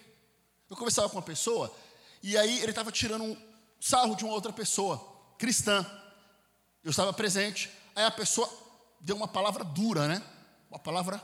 [0.70, 1.76] Eu conversava com uma pessoa
[2.22, 3.38] e aí ele estava tirando um,
[3.80, 5.04] sarro de uma outra pessoa,
[5.38, 5.86] cristã.
[6.84, 7.72] Eu estava presente.
[7.96, 8.48] Aí a pessoa
[9.00, 10.22] deu uma palavra dura, né?
[10.70, 11.22] Uma palavra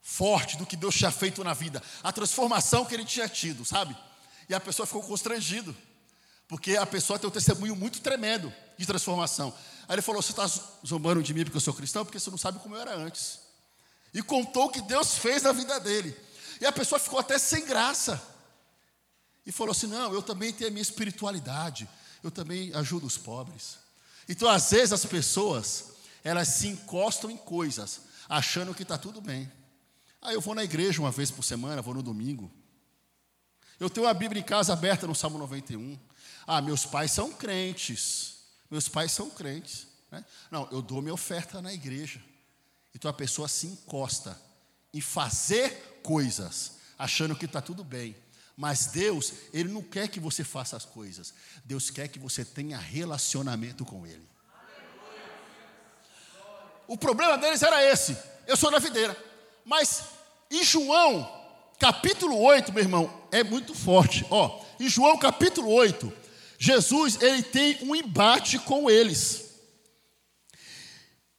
[0.00, 3.96] forte do que Deus tinha feito na vida, a transformação que ele tinha tido, sabe?
[4.48, 5.74] E a pessoa ficou constrangido,
[6.48, 9.54] porque a pessoa tem um testemunho muito tremendo de transformação.
[9.88, 10.46] Aí ele falou: Você está
[10.86, 12.04] zombando de mim porque eu sou cristão?
[12.04, 13.40] Porque você não sabe como eu era antes.
[14.12, 16.14] E contou o que Deus fez na vida dele.
[16.60, 18.20] E a pessoa ficou até sem graça.
[19.46, 21.88] E falou assim: Não, eu também tenho a minha espiritualidade.
[22.22, 23.78] Eu também ajudo os pobres.
[24.28, 25.91] Então, às vezes, as pessoas,
[26.24, 29.50] elas se encostam em coisas, achando que está tudo bem.
[30.20, 32.50] Aí eu vou na igreja uma vez por semana, vou no domingo.
[33.80, 35.98] Eu tenho a Bíblia em casa aberta no Salmo 91.
[36.46, 38.36] Ah, meus pais são crentes.
[38.70, 39.88] Meus pais são crentes.
[40.10, 40.24] Né?
[40.50, 42.22] Não, eu dou minha oferta na igreja.
[42.94, 44.40] Então a pessoa se encosta
[44.94, 48.14] em fazer coisas, achando que está tudo bem.
[48.56, 51.34] Mas Deus, Ele não quer que você faça as coisas.
[51.64, 54.31] Deus quer que você tenha relacionamento com Ele.
[56.92, 58.14] O problema deles era esse.
[58.46, 59.16] Eu sou da videira.
[59.64, 60.02] Mas
[60.50, 61.26] em João,
[61.78, 64.26] capítulo 8, meu irmão, é muito forte.
[64.28, 66.12] Ó, em João capítulo 8,
[66.58, 69.54] Jesus ele tem um embate com eles.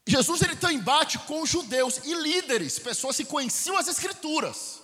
[0.08, 4.82] Jesus ele tem um embate com judeus e líderes, pessoas que conheciam as escrituras.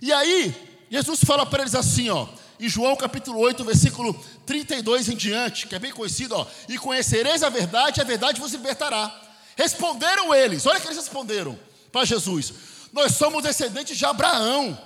[0.00, 2.28] E aí, Jesus fala para eles assim, ó,
[2.60, 4.14] em João capítulo 8, versículo
[4.46, 8.40] 32 em diante, que é bem conhecido, ó, e conhecereis a verdade, e a verdade
[8.40, 9.26] vos libertará.
[9.60, 11.60] Responderam eles, olha o que eles responderam
[11.92, 12.54] para Jesus:
[12.94, 14.80] Nós somos descendentes de Abraão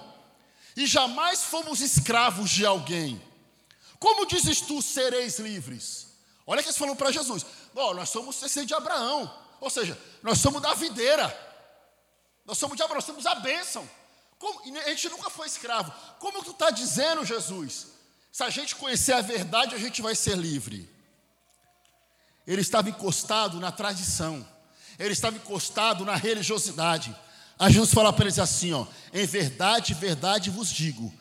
[0.76, 3.22] e jamais fomos escravos de alguém.
[4.00, 6.08] Como dizes tu sereis livres?
[6.44, 9.96] Olha o que eles falam para Jesus: oh, Nós somos descendentes de Abraão, ou seja,
[10.24, 11.24] nós somos da videira,
[12.44, 13.88] nós somos de Abraão, nós somos a bênção.
[14.40, 15.92] Como, a gente nunca foi escravo.
[16.18, 17.92] Como tu está dizendo, Jesus?
[18.32, 20.90] Se a gente conhecer a verdade, a gente vai ser livre.
[22.44, 24.52] Ele estava encostado na tradição
[24.98, 27.14] ele estava encostado na religiosidade.
[27.59, 31.12] A Jesus fala para eles assim: ó, em verdade, verdade vos digo,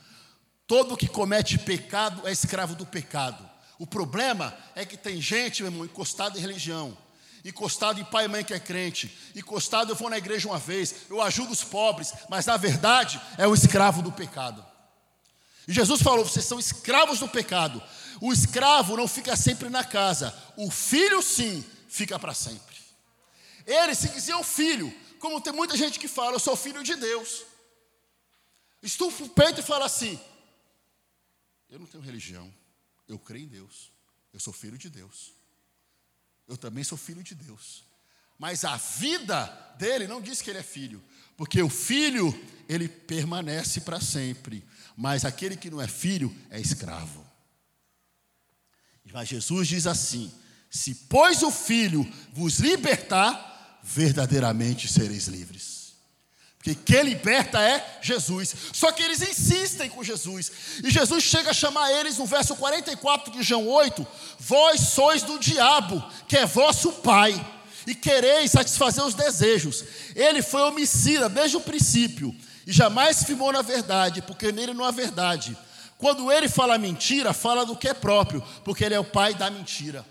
[0.67, 3.49] todo que comete pecado é escravo do pecado.
[3.77, 6.97] O problema é que tem gente, meu irmão, encostado em religião,
[7.43, 10.95] encostado em pai e mãe que é crente, encostado, eu vou na igreja uma vez,
[11.09, 14.65] eu ajudo os pobres, mas na verdade é o escravo do pecado.
[15.67, 17.81] E Jesus falou: vocês são escravos do pecado.
[18.21, 22.72] O escravo não fica sempre na casa, o filho sim fica para sempre.
[23.65, 27.43] Eles se diziam filho, como tem muita gente que fala, eu sou filho de Deus.
[28.81, 30.19] Estufa o peito e fala assim:
[31.69, 32.53] Eu não tenho religião,
[33.07, 33.91] eu creio em Deus,
[34.33, 35.31] eu sou filho de Deus.
[36.47, 37.85] Eu também sou filho de Deus.
[38.37, 39.45] Mas a vida
[39.77, 41.01] dele não diz que ele é filho,
[41.37, 42.33] porque o filho,
[42.67, 47.25] ele permanece para sempre, mas aquele que não é filho é escravo.
[49.13, 50.33] Mas Jesus diz assim:
[50.69, 53.52] Se pois o filho vos libertar,
[53.83, 55.73] verdadeiramente sereis livres.
[56.63, 58.55] Porque quem liberta é Jesus.
[58.71, 60.49] Só que eles insistem com Jesus.
[60.81, 64.07] E Jesus chega a chamar eles no verso 44 de João 8:
[64.39, 67.35] Vós sois do diabo, que é vosso pai,
[67.85, 69.83] e quereis satisfazer os desejos.
[70.15, 72.33] Ele foi homicida desde o princípio,
[72.65, 75.57] e jamais firmou na verdade, porque nele não há verdade.
[75.97, 79.49] Quando ele fala mentira, fala do que é próprio, porque ele é o pai da
[79.49, 80.05] mentira.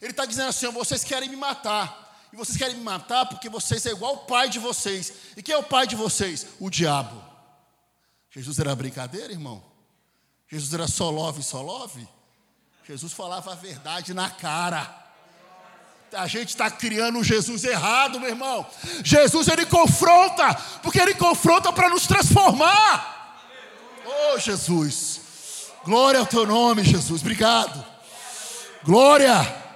[0.00, 3.84] Ele está dizendo assim: vocês querem me matar e vocês querem me matar porque vocês
[3.86, 5.12] é igual o pai de vocês.
[5.36, 6.46] E quem é o pai de vocês?
[6.60, 7.22] O diabo.
[8.30, 9.62] Jesus era brincadeira, irmão?
[10.48, 12.06] Jesus era só love, só love?
[12.86, 15.06] Jesus falava a verdade na cara.
[16.12, 18.66] A gente está criando um Jesus errado, meu irmão.
[19.04, 23.36] Jesus ele confronta, porque ele confronta para nos transformar.
[24.06, 25.20] Oh, Jesus.
[25.84, 27.20] Glória ao teu nome, Jesus.
[27.20, 27.84] Obrigado.
[28.84, 29.67] Glória.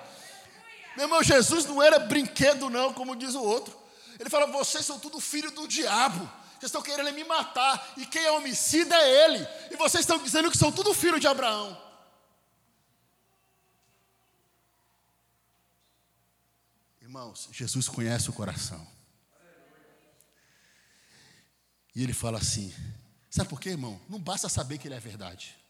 [0.97, 3.77] Meu irmão, Jesus não era brinquedo, não, como diz o outro.
[4.19, 6.31] Ele fala: vocês são tudo filho do diabo.
[6.53, 7.93] Vocês estão querendo me matar.
[7.97, 9.49] E quem é homicida é ele.
[9.71, 11.81] E vocês estão dizendo que são tudo filho de Abraão.
[17.01, 18.87] Irmãos, Jesus conhece o coração.
[21.95, 22.73] E ele fala assim:
[23.29, 24.01] sabe por quê, irmão?
[24.09, 25.62] Não basta saber que ele é verdade.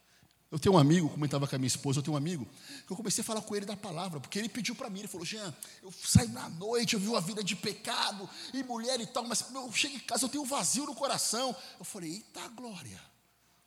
[0.53, 2.46] Eu tenho um amigo, comentava com a minha esposa, eu tenho um amigo,
[2.86, 5.09] que eu comecei a falar com ele da palavra, porque ele pediu para mim, ele
[5.09, 9.07] falou, Jean, eu saio na noite, eu vi uma vida de pecado, e mulher e
[9.07, 11.57] tal, mas eu chego em casa, eu tenho um vazio no coração.
[11.78, 13.00] Eu falei, eita glória,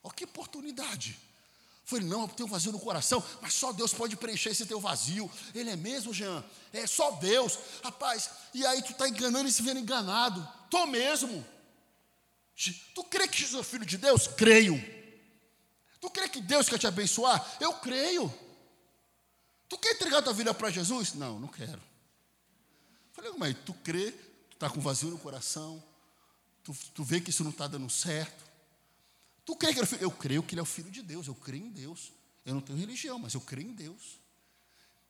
[0.04, 1.18] olha que oportunidade.
[1.82, 4.64] Eu falei, não, eu tenho um vazio no coração, mas só Deus pode preencher esse
[4.64, 5.28] teu vazio.
[5.56, 6.44] Ele é mesmo, Jean?
[6.72, 7.58] É só Deus.
[7.82, 10.48] Rapaz, e aí tu está enganando e se vendo enganado.
[10.70, 11.44] Tô mesmo.
[12.94, 14.28] Tu crê que Jesus é filho de Deus?
[14.28, 14.95] Creio.
[16.00, 17.56] Tu crê que Deus quer te abençoar?
[17.60, 18.32] Eu creio.
[19.68, 21.14] Tu quer entregar tua vida para Jesus?
[21.14, 21.82] Não, não quero.
[23.12, 25.82] Falei, mas tu crê, tu está com vazio no coração,
[26.62, 28.46] tu, tu vê que isso não está dando certo,
[29.46, 30.02] Tu crê que ele é filho?
[30.02, 32.12] Eu creio que ele é o filho de Deus, eu creio em Deus.
[32.44, 34.18] Eu não tenho religião, mas eu creio em Deus.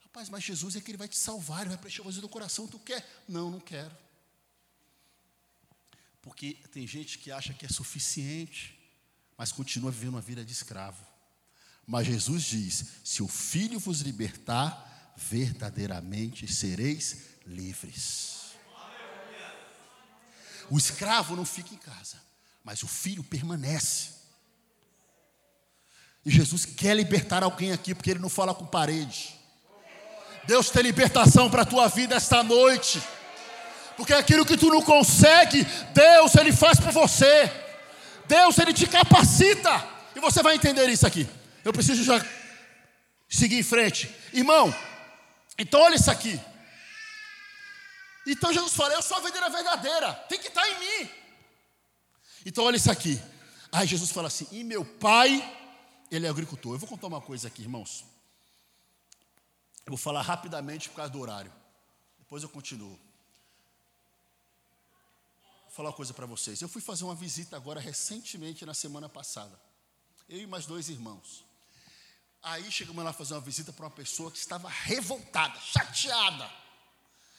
[0.01, 2.29] Rapaz, mas Jesus é que ele vai te salvar, ele vai preencher o vazio do
[2.29, 2.69] coração.
[2.69, 3.25] Tu quer?
[3.27, 3.97] Não, não quero.
[6.21, 8.76] Porque tem gente que acha que é suficiente,
[9.37, 11.05] mas continua vivendo uma vida de escravo.
[11.87, 18.37] Mas Jesus diz: se o Filho vos libertar, verdadeiramente sereis livres.
[20.69, 22.21] O escravo não fica em casa,
[22.63, 24.17] mas o filho permanece.
[26.25, 29.39] E Jesus quer libertar alguém aqui, porque Ele não fala com parede.
[30.45, 33.01] Deus tem libertação para a tua vida esta noite.
[33.97, 35.65] Porque aquilo que tu não consegue,
[35.95, 37.66] Deus Ele faz por você.
[38.27, 39.71] Deus Ele te capacita.
[40.15, 41.29] E você vai entender isso aqui.
[41.65, 42.25] Eu preciso já
[43.29, 44.15] seguir em frente.
[44.33, 44.75] Irmão,
[45.59, 46.41] então olha isso aqui.
[48.27, 51.11] Então Jesus fala: Eu sou a videira verdadeira, tem que estar em mim.
[52.45, 53.21] Então olha isso aqui.
[53.73, 55.43] Aí Jesus fala assim: E meu pai,
[56.11, 56.75] ele é agricultor.
[56.75, 58.05] Eu vou contar uma coisa aqui, irmãos.
[59.85, 61.53] Eu vou falar rapidamente por causa do horário.
[62.19, 62.99] Depois eu continuo.
[65.77, 66.61] Falar uma coisa para vocês.
[66.61, 69.61] Eu fui fazer uma visita agora recentemente na semana passada.
[70.29, 71.45] Eu e mais dois irmãos.
[72.43, 76.51] Aí chegamos lá fazer uma visita para uma pessoa que estava revoltada, chateada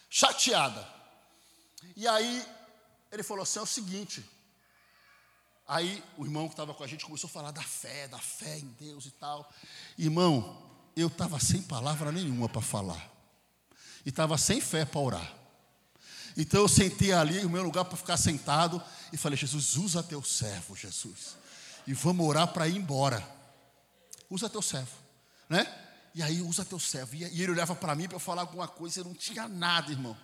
[0.10, 0.88] chateada.
[1.96, 2.46] E aí
[3.12, 4.24] ele falou assim: é o seguinte.
[5.68, 8.58] Aí o irmão que estava com a gente começou a falar da fé, da fé
[8.58, 9.52] em Deus e tal.
[9.98, 10.66] Irmão,
[10.96, 13.12] eu estava sem palavra nenhuma para falar.
[14.06, 15.37] E estava sem fé para orar.
[16.38, 18.82] Então eu sentei ali, o meu lugar para ficar sentado,
[19.12, 21.36] e falei: Jesus, usa teu servo, Jesus.
[21.88, 23.28] E vamos orar para ir embora.
[24.30, 24.92] Usa teu servo,
[25.50, 25.66] né?
[26.14, 27.16] E aí usa teu servo.
[27.16, 30.16] E ele olhava para mim para falar alguma coisa, eu não tinha nada, irmão.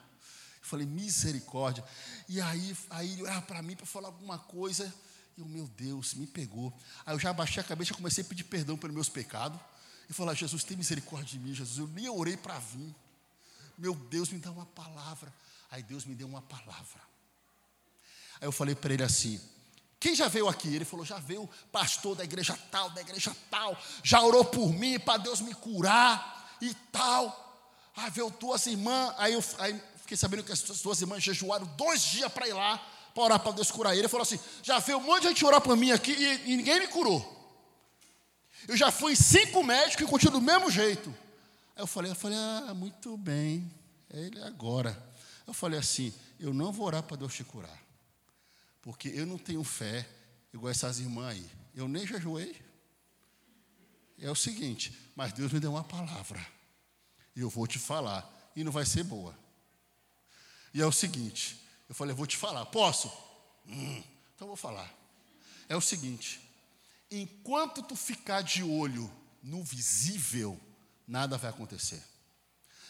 [0.62, 1.84] Eu falei, misericórdia.
[2.30, 4.94] E aí, aí ele olhava para mim para falar alguma coisa.
[5.36, 6.72] E o meu Deus, me pegou.
[7.06, 9.60] Aí eu já abaixei a cabeça e comecei a pedir perdão pelos meus pecados.
[10.08, 11.80] E falar, Jesus, tem misericórdia de mim, Jesus.
[11.80, 12.94] Eu nem orei para vir.
[13.78, 15.34] Meu Deus, me dá uma palavra.
[15.74, 17.02] Aí Deus me deu uma palavra.
[18.40, 19.42] Aí eu falei para ele assim:
[20.00, 20.68] quem já veio aqui?
[20.68, 25.00] Ele falou: já veio pastor da igreja tal, da igreja tal, já orou por mim
[25.00, 27.90] para Deus me curar e tal.
[27.96, 32.04] Aí veio duas irmãs, aí eu aí fiquei sabendo que as duas irmãs jejuaram dois
[32.04, 32.78] dias para ir lá,
[33.12, 34.02] para orar para Deus curar ele.
[34.02, 36.56] Ele falou assim: já veio um monte de gente orar por mim aqui e, e
[36.56, 37.20] ninguém me curou.
[38.68, 41.10] Eu já fui cinco médicos e continuo do mesmo jeito.
[41.76, 43.74] Aí eu falei, eu falei, ah, muito bem,
[44.14, 45.13] é ele agora.
[45.46, 47.82] Eu falei assim, eu não vou orar para Deus te curar.
[48.82, 50.08] Porque eu não tenho fé
[50.54, 51.50] igual essas irmãs aí.
[51.76, 52.62] Eu nem jejuei.
[54.20, 56.46] É o seguinte, mas Deus me deu uma palavra.
[57.36, 58.30] E eu vou te falar.
[58.56, 59.38] E não vai ser boa.
[60.74, 62.66] E é o seguinte, eu falei, eu vou te falar.
[62.68, 63.12] Posso?
[63.68, 64.04] Hum,
[64.36, 64.92] então vou falar.
[65.70, 66.42] É o seguinte,
[67.12, 70.60] enquanto tu ficar de olho no visível,
[71.08, 72.04] nada vai acontecer.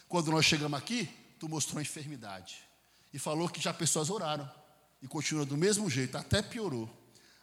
[0.08, 1.10] Quando nós chegamos aqui,
[1.44, 2.64] tu mostrou a enfermidade.
[3.12, 4.50] E falou que já pessoas oraram
[5.02, 6.90] e continua do mesmo jeito, até piorou.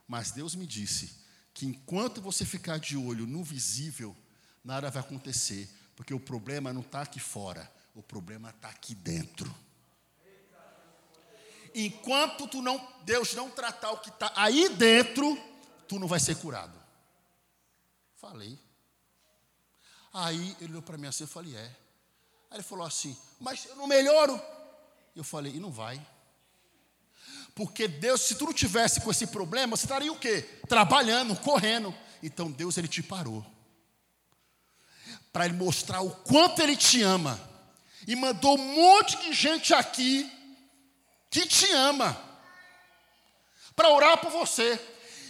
[0.09, 1.19] Mas Deus me disse
[1.53, 4.17] que enquanto você ficar de olho no visível,
[4.65, 9.55] nada vai acontecer, porque o problema não está aqui fora, o problema está aqui dentro.
[11.75, 15.39] Enquanto tu não, Deus não tratar o que está aí dentro,
[15.87, 16.81] tu não vai ser curado.
[18.17, 18.59] Falei.
[20.11, 21.90] Aí ele olhou para mim assim, eu falei, é.
[22.51, 24.41] Aí ele falou assim, mas eu não melhoro.
[25.15, 26.05] Eu falei, e não vai.
[27.55, 30.43] Porque Deus, se tu não tivesse com esse problema, você estaria o quê?
[30.69, 31.95] Trabalhando, correndo.
[32.23, 33.45] Então Deus ele te parou.
[35.33, 37.41] Para ele mostrar o quanto ele te ama.
[38.07, 40.31] E mandou um monte de gente aqui
[41.31, 42.19] que te ama.
[43.77, 44.81] Para orar por você.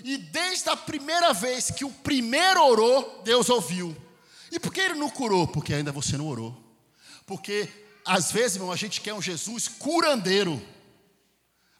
[0.02, 3.94] E desde a primeira vez que o primeiro orou, Deus ouviu.
[4.50, 5.46] E por que ele não curou?
[5.46, 6.69] Porque ainda você não orou.
[7.30, 7.68] Porque
[8.04, 10.60] às vezes, irmão, a gente quer um Jesus curandeiro.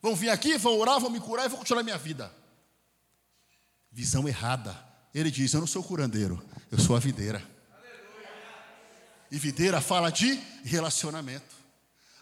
[0.01, 2.33] Vão vir aqui, vão orar, vão me curar e vou continuar a minha vida.
[3.91, 4.79] Visão errada.
[5.13, 6.41] Ele diz: Eu não sou curandeiro,
[6.71, 7.45] eu sou a videira.
[9.29, 11.57] E videira fala de relacionamento.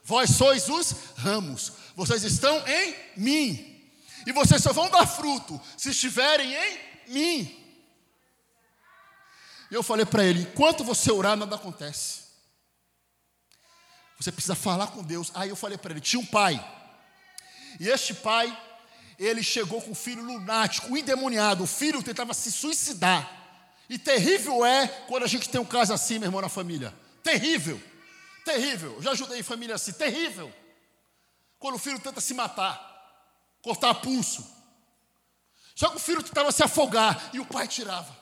[0.03, 3.93] Vós sois os ramos, vocês estão em mim.
[4.27, 7.65] E vocês só vão dar fruto se estiverem em mim.
[9.71, 12.28] E eu falei para ele: enquanto você orar, nada acontece.
[14.19, 15.31] Você precisa falar com Deus.
[15.35, 16.63] Aí eu falei para ele: tinha um pai
[17.79, 18.57] e este pai,
[19.19, 21.65] ele chegou com o filho lunático, endemoniado.
[21.65, 23.37] O filho tentava se suicidar.
[23.89, 26.95] E terrível é quando a gente tem um caso assim, meu irmão, na família.
[27.23, 27.81] Terrível.
[28.45, 28.95] Terrível.
[28.97, 29.93] Eu já ajudei família assim.
[29.93, 30.53] Terrível.
[31.59, 32.79] Quando o filho tenta se matar,
[33.63, 34.47] cortar pulso.
[35.75, 38.17] Só que o filho tentava se afogar e o pai tirava.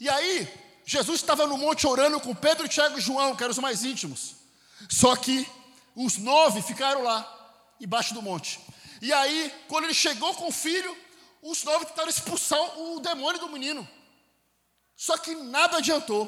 [0.00, 0.48] E aí,
[0.84, 4.41] Jesus estava no monte orando com Pedro, Tiago e João, que eram os mais íntimos.
[4.88, 5.46] Só que
[5.94, 8.60] os nove ficaram lá, embaixo do monte.
[9.00, 10.96] E aí, quando ele chegou com o filho,
[11.42, 13.86] os nove tentaram expulsar o demônio do menino.
[14.96, 16.26] Só que nada adiantou.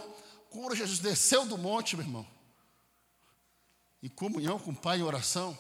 [0.51, 2.27] Quando Jesus desceu do monte, meu irmão,
[4.03, 5.59] em comunhão com o Pai em oração,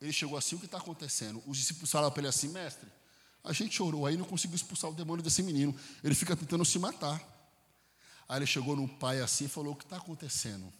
[0.00, 1.42] ele chegou assim: o que está acontecendo?
[1.46, 2.90] Os discípulos falaram para ele assim, mestre,
[3.44, 5.74] a gente orou aí não conseguiu expulsar o demônio desse menino.
[6.02, 7.20] Ele fica tentando se matar.
[8.32, 10.72] Aí ele chegou no pai assim e falou: O que está acontecendo?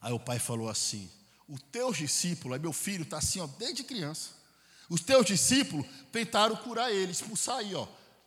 [0.00, 1.08] Aí o pai falou assim:
[1.46, 4.30] O teu discípulo, aí meu filho está assim, ó, desde criança.
[4.88, 7.86] Os teus discípulos tentaram curar ele, expulsar aí, ó,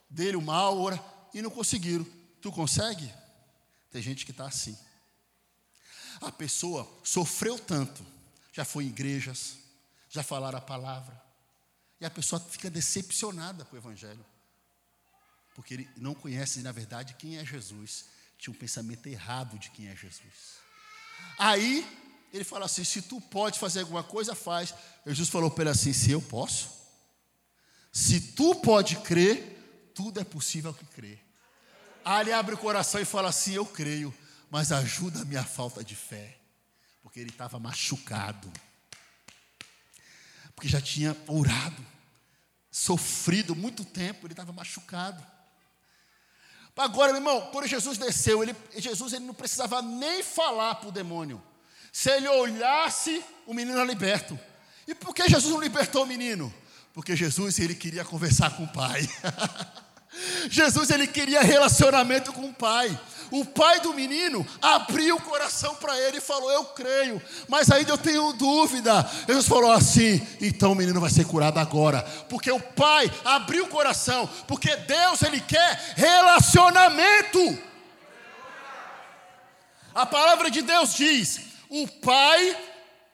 [0.09, 1.03] dele o mal, ora,
[1.34, 2.07] e não conseguiram.
[2.41, 3.13] Tu consegue?
[3.91, 4.78] Tem gente que está assim.
[6.21, 8.05] A pessoa sofreu tanto,
[8.53, 9.57] já foi em igrejas,
[10.09, 11.21] já falaram a palavra,
[11.99, 14.26] e a pessoa fica decepcionada com o Evangelho.
[15.55, 18.12] Porque ele não conhece, na verdade, quem é Jesus.
[18.44, 20.58] Tinha um pensamento errado de quem é Jesus.
[21.39, 21.88] Aí,
[22.34, 24.74] ele fala assim: se tu pode fazer alguma coisa, faz.
[25.06, 26.70] Jesus falou para ele assim: se eu posso.
[27.89, 31.24] Se tu pode crer, tudo é possível que crer.
[32.04, 34.14] Aí ele abre o coração e fala assim: eu creio,
[34.50, 36.38] mas ajuda a minha falta de fé.
[37.02, 38.52] Porque ele estava machucado.
[40.54, 41.82] Porque já tinha orado
[42.70, 45.26] sofrido muito tempo, ele estava machucado.
[46.76, 50.91] Agora, meu irmão, quando Jesus desceu, ele, Jesus ele não precisava nem falar para o
[50.91, 51.41] demônio.
[51.91, 54.38] Se ele olhasse, o menino era liberto.
[54.88, 56.51] E por que Jesus não libertou o menino?
[56.93, 59.07] Porque Jesus ele queria conversar com o Pai.
[60.49, 62.99] Jesus ele queria relacionamento com o Pai.
[63.34, 67.91] O pai do menino abriu o coração para ele e falou: Eu creio, mas ainda
[67.91, 69.09] eu tenho dúvida.
[69.27, 73.69] Jesus falou assim: Então o menino vai ser curado agora, porque o pai abriu o
[73.69, 77.57] coração, porque Deus ele quer relacionamento.
[79.95, 82.55] A palavra de Deus diz: O pai,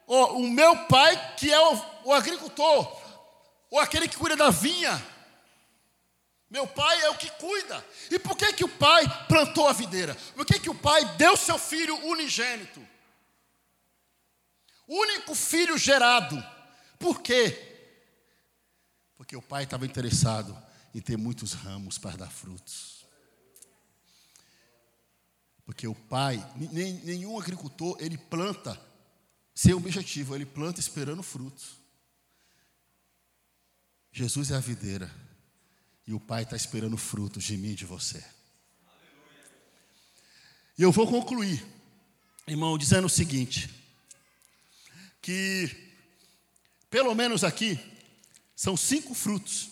[0.06, 2.94] o, meu pai, que é o, o agricultor,
[3.70, 5.02] ou aquele que cuida da vinha,
[6.50, 7.86] meu pai é o que cuida.
[8.10, 10.16] E por que, que o pai plantou a videira?
[10.34, 12.84] Por que, que o pai deu seu filho unigênito?
[14.88, 16.36] Único filho gerado.
[16.98, 17.68] Por quê?
[19.16, 20.60] Porque o pai estava interessado
[20.92, 23.06] em ter muitos ramos para dar frutos.
[25.64, 28.76] Porque o pai, nem, nenhum agricultor, ele planta
[29.54, 31.76] sem objetivo, ele planta esperando frutos.
[34.10, 35.29] Jesus é a videira.
[36.10, 38.20] E o Pai está esperando frutos de mim e de você.
[40.76, 41.64] E eu vou concluir,
[42.48, 43.70] irmão, dizendo o seguinte:
[45.22, 45.70] que,
[46.90, 47.78] pelo menos aqui,
[48.56, 49.70] são cinco frutos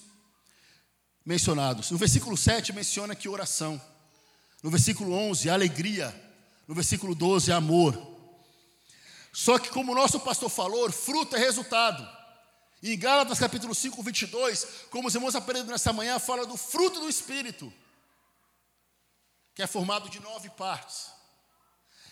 [1.26, 1.91] mencionados.
[1.91, 3.82] No versículo 7 menciona que oração.
[4.62, 6.14] No versículo 11, alegria.
[6.68, 8.01] No versículo 12, amor.
[9.32, 12.18] Só que, como o nosso pastor falou, fruto é resultado.
[12.83, 17.09] Em Gálatas capítulo 5, 22, como os irmãos aprenderam nessa manhã, fala do fruto do
[17.09, 17.72] Espírito,
[19.55, 21.11] que é formado de nove partes.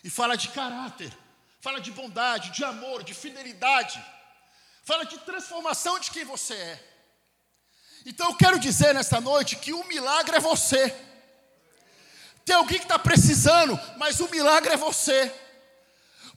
[0.03, 1.17] E fala de caráter,
[1.61, 4.05] fala de bondade, de amor, de fidelidade,
[4.83, 6.93] fala de transformação de quem você é.
[8.05, 10.95] Então eu quero dizer nesta noite que o milagre é você.
[12.45, 15.33] Tem alguém que está precisando, mas o milagre é você.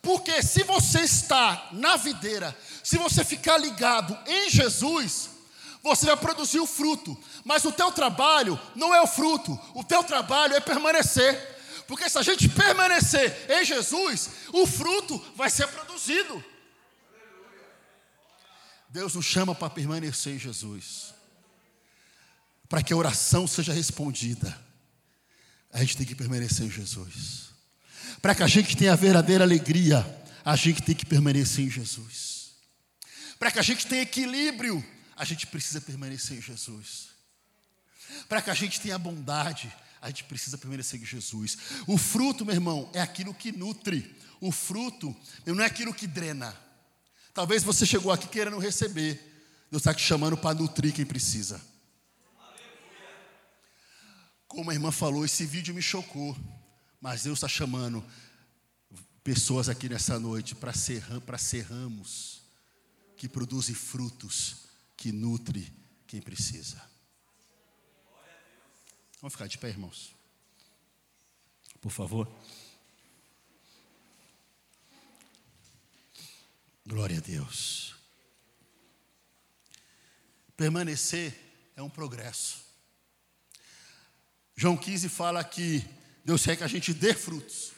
[0.02, 5.30] Porque se você está na videira, se você ficar ligado em Jesus,
[5.82, 7.18] você vai produzir o fruto.
[7.44, 11.58] Mas o teu trabalho não é o fruto, o teu trabalho é permanecer.
[11.88, 16.44] Porque se a gente permanecer em Jesus, o fruto vai ser produzido.
[18.90, 21.14] Deus nos chama para permanecer em Jesus.
[22.68, 24.56] Para que a oração seja respondida,
[25.72, 27.50] a gente tem que permanecer em Jesus.
[28.22, 30.06] Para que a gente tenha a verdadeira alegria,
[30.44, 32.29] a gente tem que permanecer em Jesus.
[33.40, 34.86] Para que a gente tenha equilíbrio,
[35.16, 37.08] a gente precisa permanecer em Jesus.
[38.28, 41.58] Para que a gente tenha bondade, a gente precisa permanecer em Jesus.
[41.88, 44.14] O fruto, meu irmão, é aquilo que nutre.
[44.42, 45.16] O fruto
[45.46, 46.54] não é aquilo que drena.
[47.34, 49.16] Talvez você chegou aqui querendo receber.
[49.72, 51.62] Deus está te chamando para nutrir quem precisa.
[54.48, 56.36] Como a irmã falou, esse vídeo me chocou.
[57.00, 58.04] Mas Deus está chamando
[59.24, 61.04] pessoas aqui nessa noite para ser,
[61.38, 62.39] ser ramos
[63.20, 64.64] que produzem frutos,
[64.96, 65.74] que nutre
[66.08, 66.82] quem precisa.
[69.20, 70.16] Vamos ficar de pé, irmãos.
[71.82, 72.34] Por favor.
[76.88, 77.94] Glória a Deus.
[80.56, 81.38] Permanecer
[81.76, 82.64] é um progresso.
[84.56, 85.86] João 15 fala que
[86.24, 87.74] Deus quer que a gente dê frutos,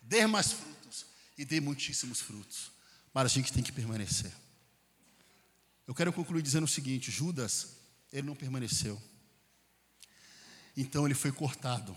[0.00, 1.04] dê mais frutos
[1.36, 2.72] e dê muitíssimos frutos.
[3.12, 4.45] Mas a gente tem que permanecer.
[5.86, 7.76] Eu quero concluir dizendo o seguinte: Judas,
[8.12, 9.00] ele não permaneceu.
[10.76, 11.96] Então ele foi cortado.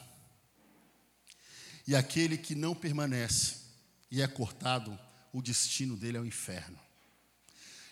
[1.87, 3.57] E aquele que não permanece
[4.11, 4.97] e é cortado,
[5.33, 6.79] o destino dele é o inferno.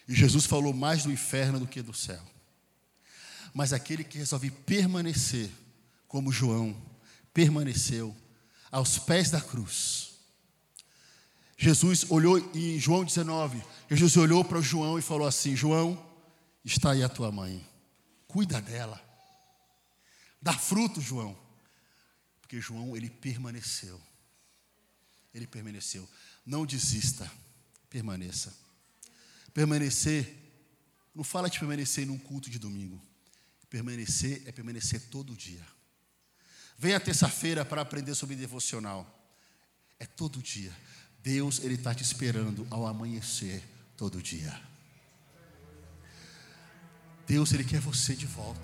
[0.08, 2.24] E Jesus falou mais do inferno do que do céu.
[3.54, 5.50] Mas aquele que resolve permanecer,
[6.08, 6.80] como João
[7.34, 8.16] permaneceu
[8.72, 10.07] aos pés da cruz.
[11.58, 16.05] Jesus olhou em João 19, Jesus olhou para João e falou assim: João,
[16.64, 17.68] está aí a tua mãe,
[18.28, 19.01] cuida dela,
[20.39, 21.38] dá fruto, João,
[22.39, 23.99] porque João ele permaneceu,
[25.34, 26.08] ele permaneceu.
[26.45, 27.30] Não desista,
[27.89, 28.55] permaneça.
[29.53, 30.34] Permanecer,
[31.14, 33.01] não fala de permanecer num culto de domingo.
[33.70, 35.66] Permanecer é permanecer todo dia.
[36.78, 39.14] Venha terça-feira para aprender sobre devocional.
[39.99, 40.74] É todo dia.
[41.28, 43.61] Deus, Ele está te esperando ao amanhecer
[43.97, 44.57] todo dia.
[47.28, 48.61] Deus, Ele quer você de volta,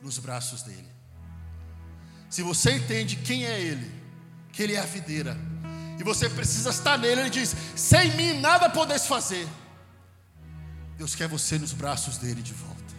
[0.00, 0.88] nos braços dEle.
[2.30, 3.92] Se você entende quem é Ele,
[4.50, 5.36] que Ele é a videira,
[5.98, 9.46] e você precisa estar nele, Ele diz: sem mim nada podes fazer.
[10.96, 12.94] Deus quer você nos braços dEle de volta.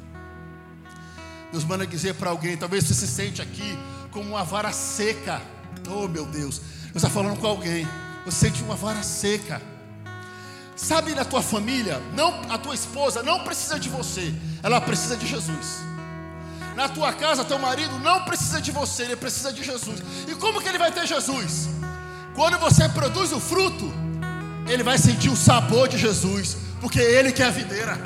[1.52, 3.76] Deus manda dizer para alguém, talvez você se sente aqui
[4.12, 5.42] como uma vara seca.
[5.90, 7.88] Oh meu Deus, Deus está falando com alguém.
[8.26, 9.62] Você sente uma vara seca.
[10.76, 15.28] Sabe na tua família, não a tua esposa não precisa de você, ela precisa de
[15.28, 15.80] Jesus.
[16.76, 20.02] Na tua casa, teu marido não precisa de você, ele precisa de Jesus.
[20.28, 21.70] E como que ele vai ter Jesus?
[22.34, 23.94] Quando você produz o fruto,
[24.68, 28.00] ele vai sentir o sabor de Jesus, porque é ele que é a videira.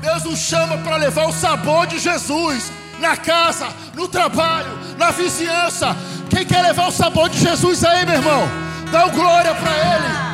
[0.00, 5.96] Deus nos chama para levar o sabor de Jesus na casa, no trabalho, na vizinhança.
[6.28, 8.69] Quem quer levar o sabor de Jesus aí, meu irmão?
[8.90, 10.30] Dá glória para Ele.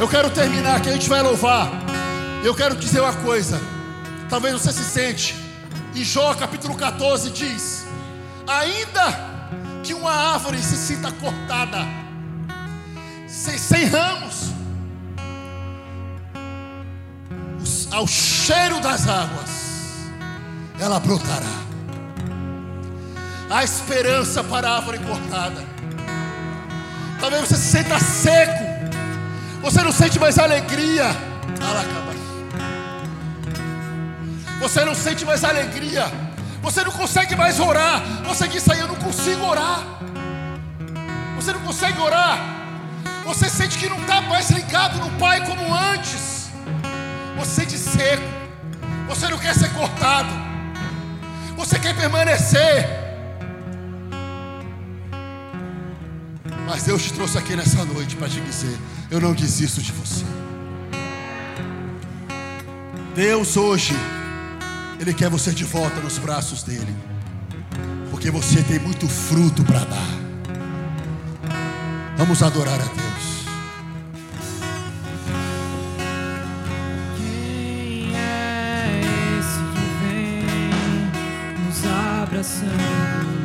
[0.00, 1.70] Eu quero terminar aqui, a gente vai louvar.
[2.42, 3.60] Eu quero dizer uma coisa.
[4.30, 5.36] Talvez você se sente.
[5.94, 7.86] Em Jó capítulo 14 diz:
[8.46, 9.28] Ainda
[9.82, 11.86] que uma árvore se sinta cortada,
[13.28, 14.52] sem, sem ramos,
[17.90, 19.50] ao cheiro das águas,
[20.78, 21.60] ela brotará.
[23.50, 25.69] Há esperança para a árvore cortada.
[27.20, 28.64] Talvez você se sinta seco,
[29.62, 31.14] você não sente mais alegria.
[34.60, 36.06] Você não sente mais alegria.
[36.62, 38.02] Você não consegue mais orar.
[38.24, 39.82] Você diz aí, eu não consigo orar.
[41.36, 42.38] Você não consegue orar.
[43.24, 46.50] Você sente que não está mais ligado no Pai como antes.
[47.38, 48.22] Você de seco.
[49.08, 50.28] Você não quer ser cortado.
[51.56, 52.99] Você quer permanecer.
[56.70, 58.78] Mas Deus te trouxe aqui nessa noite para te dizer:
[59.10, 60.24] Eu não desisto de você.
[63.12, 63.92] Deus hoje,
[65.00, 66.94] Ele quer você de volta nos braços dEle,
[68.12, 70.08] porque você tem muito fruto para dar.
[72.16, 73.00] Vamos adorar a Deus.
[82.30, 83.39] Quem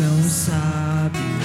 [0.00, 1.39] Ele é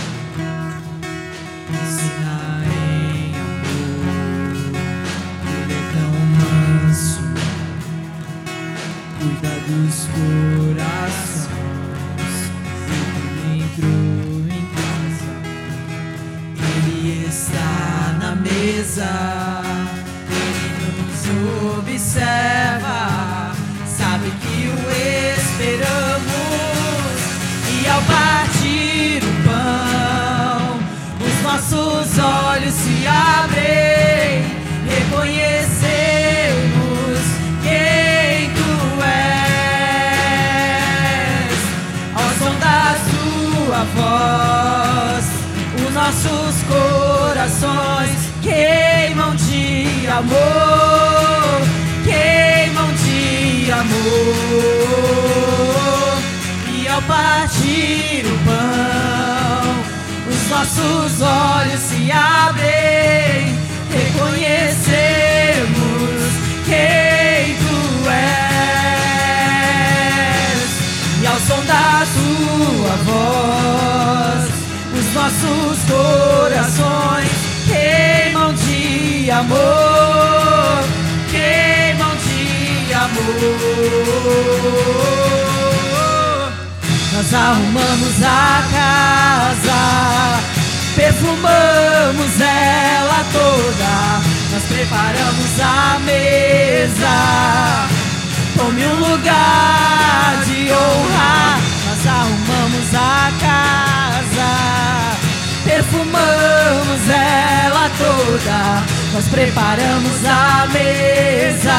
[109.14, 111.72] nós preparamos a mesa.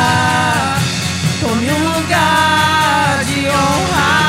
[1.40, 4.26] Tome um lugar de honra.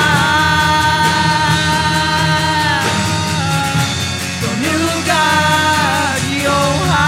[4.42, 7.08] Tome um lugar de honra.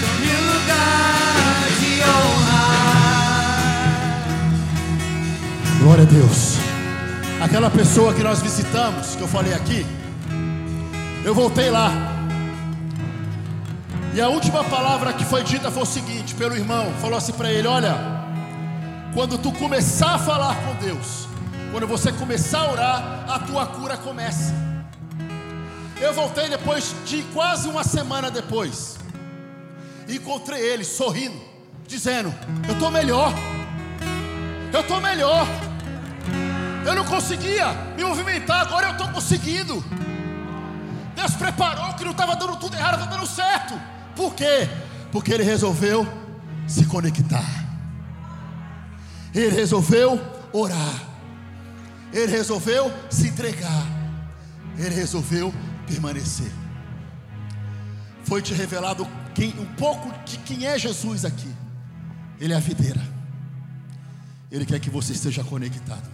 [0.00, 2.62] Tome um lugar de honra.
[5.80, 6.56] Glória a Deus.
[7.42, 9.84] Aquela pessoa que nós visitamos, que eu falei aqui,
[11.24, 11.90] eu voltei lá.
[14.14, 17.50] E a última palavra que foi dita foi o seguinte, pelo irmão, falou assim para
[17.50, 17.96] ele: "Olha,
[19.14, 21.26] quando tu começar a falar com Deus,
[21.70, 24.54] quando você começar a orar, a tua cura começa".
[26.00, 28.98] Eu voltei depois de quase uma semana depois.
[30.08, 31.40] Encontrei ele sorrindo,
[31.86, 32.34] dizendo:
[32.66, 33.32] "Eu estou melhor.
[34.72, 35.46] Eu estou melhor.
[36.84, 39.84] Eu não conseguia me movimentar, agora eu estou conseguindo.
[41.14, 43.74] Deus preparou que não estava dando tudo errado, está dando certo.
[44.16, 44.68] Por quê?
[45.10, 46.06] Porque ele resolveu
[46.66, 47.44] se conectar.
[49.34, 50.20] Ele resolveu
[50.52, 51.02] orar.
[52.12, 53.86] Ele resolveu se entregar.
[54.78, 55.52] Ele resolveu
[55.86, 56.50] permanecer.
[58.24, 61.50] Foi te revelado quem- um pouco de quem é Jesus aqui.
[62.40, 63.00] Ele é a videira.
[64.50, 66.11] Ele quer que você esteja conectado.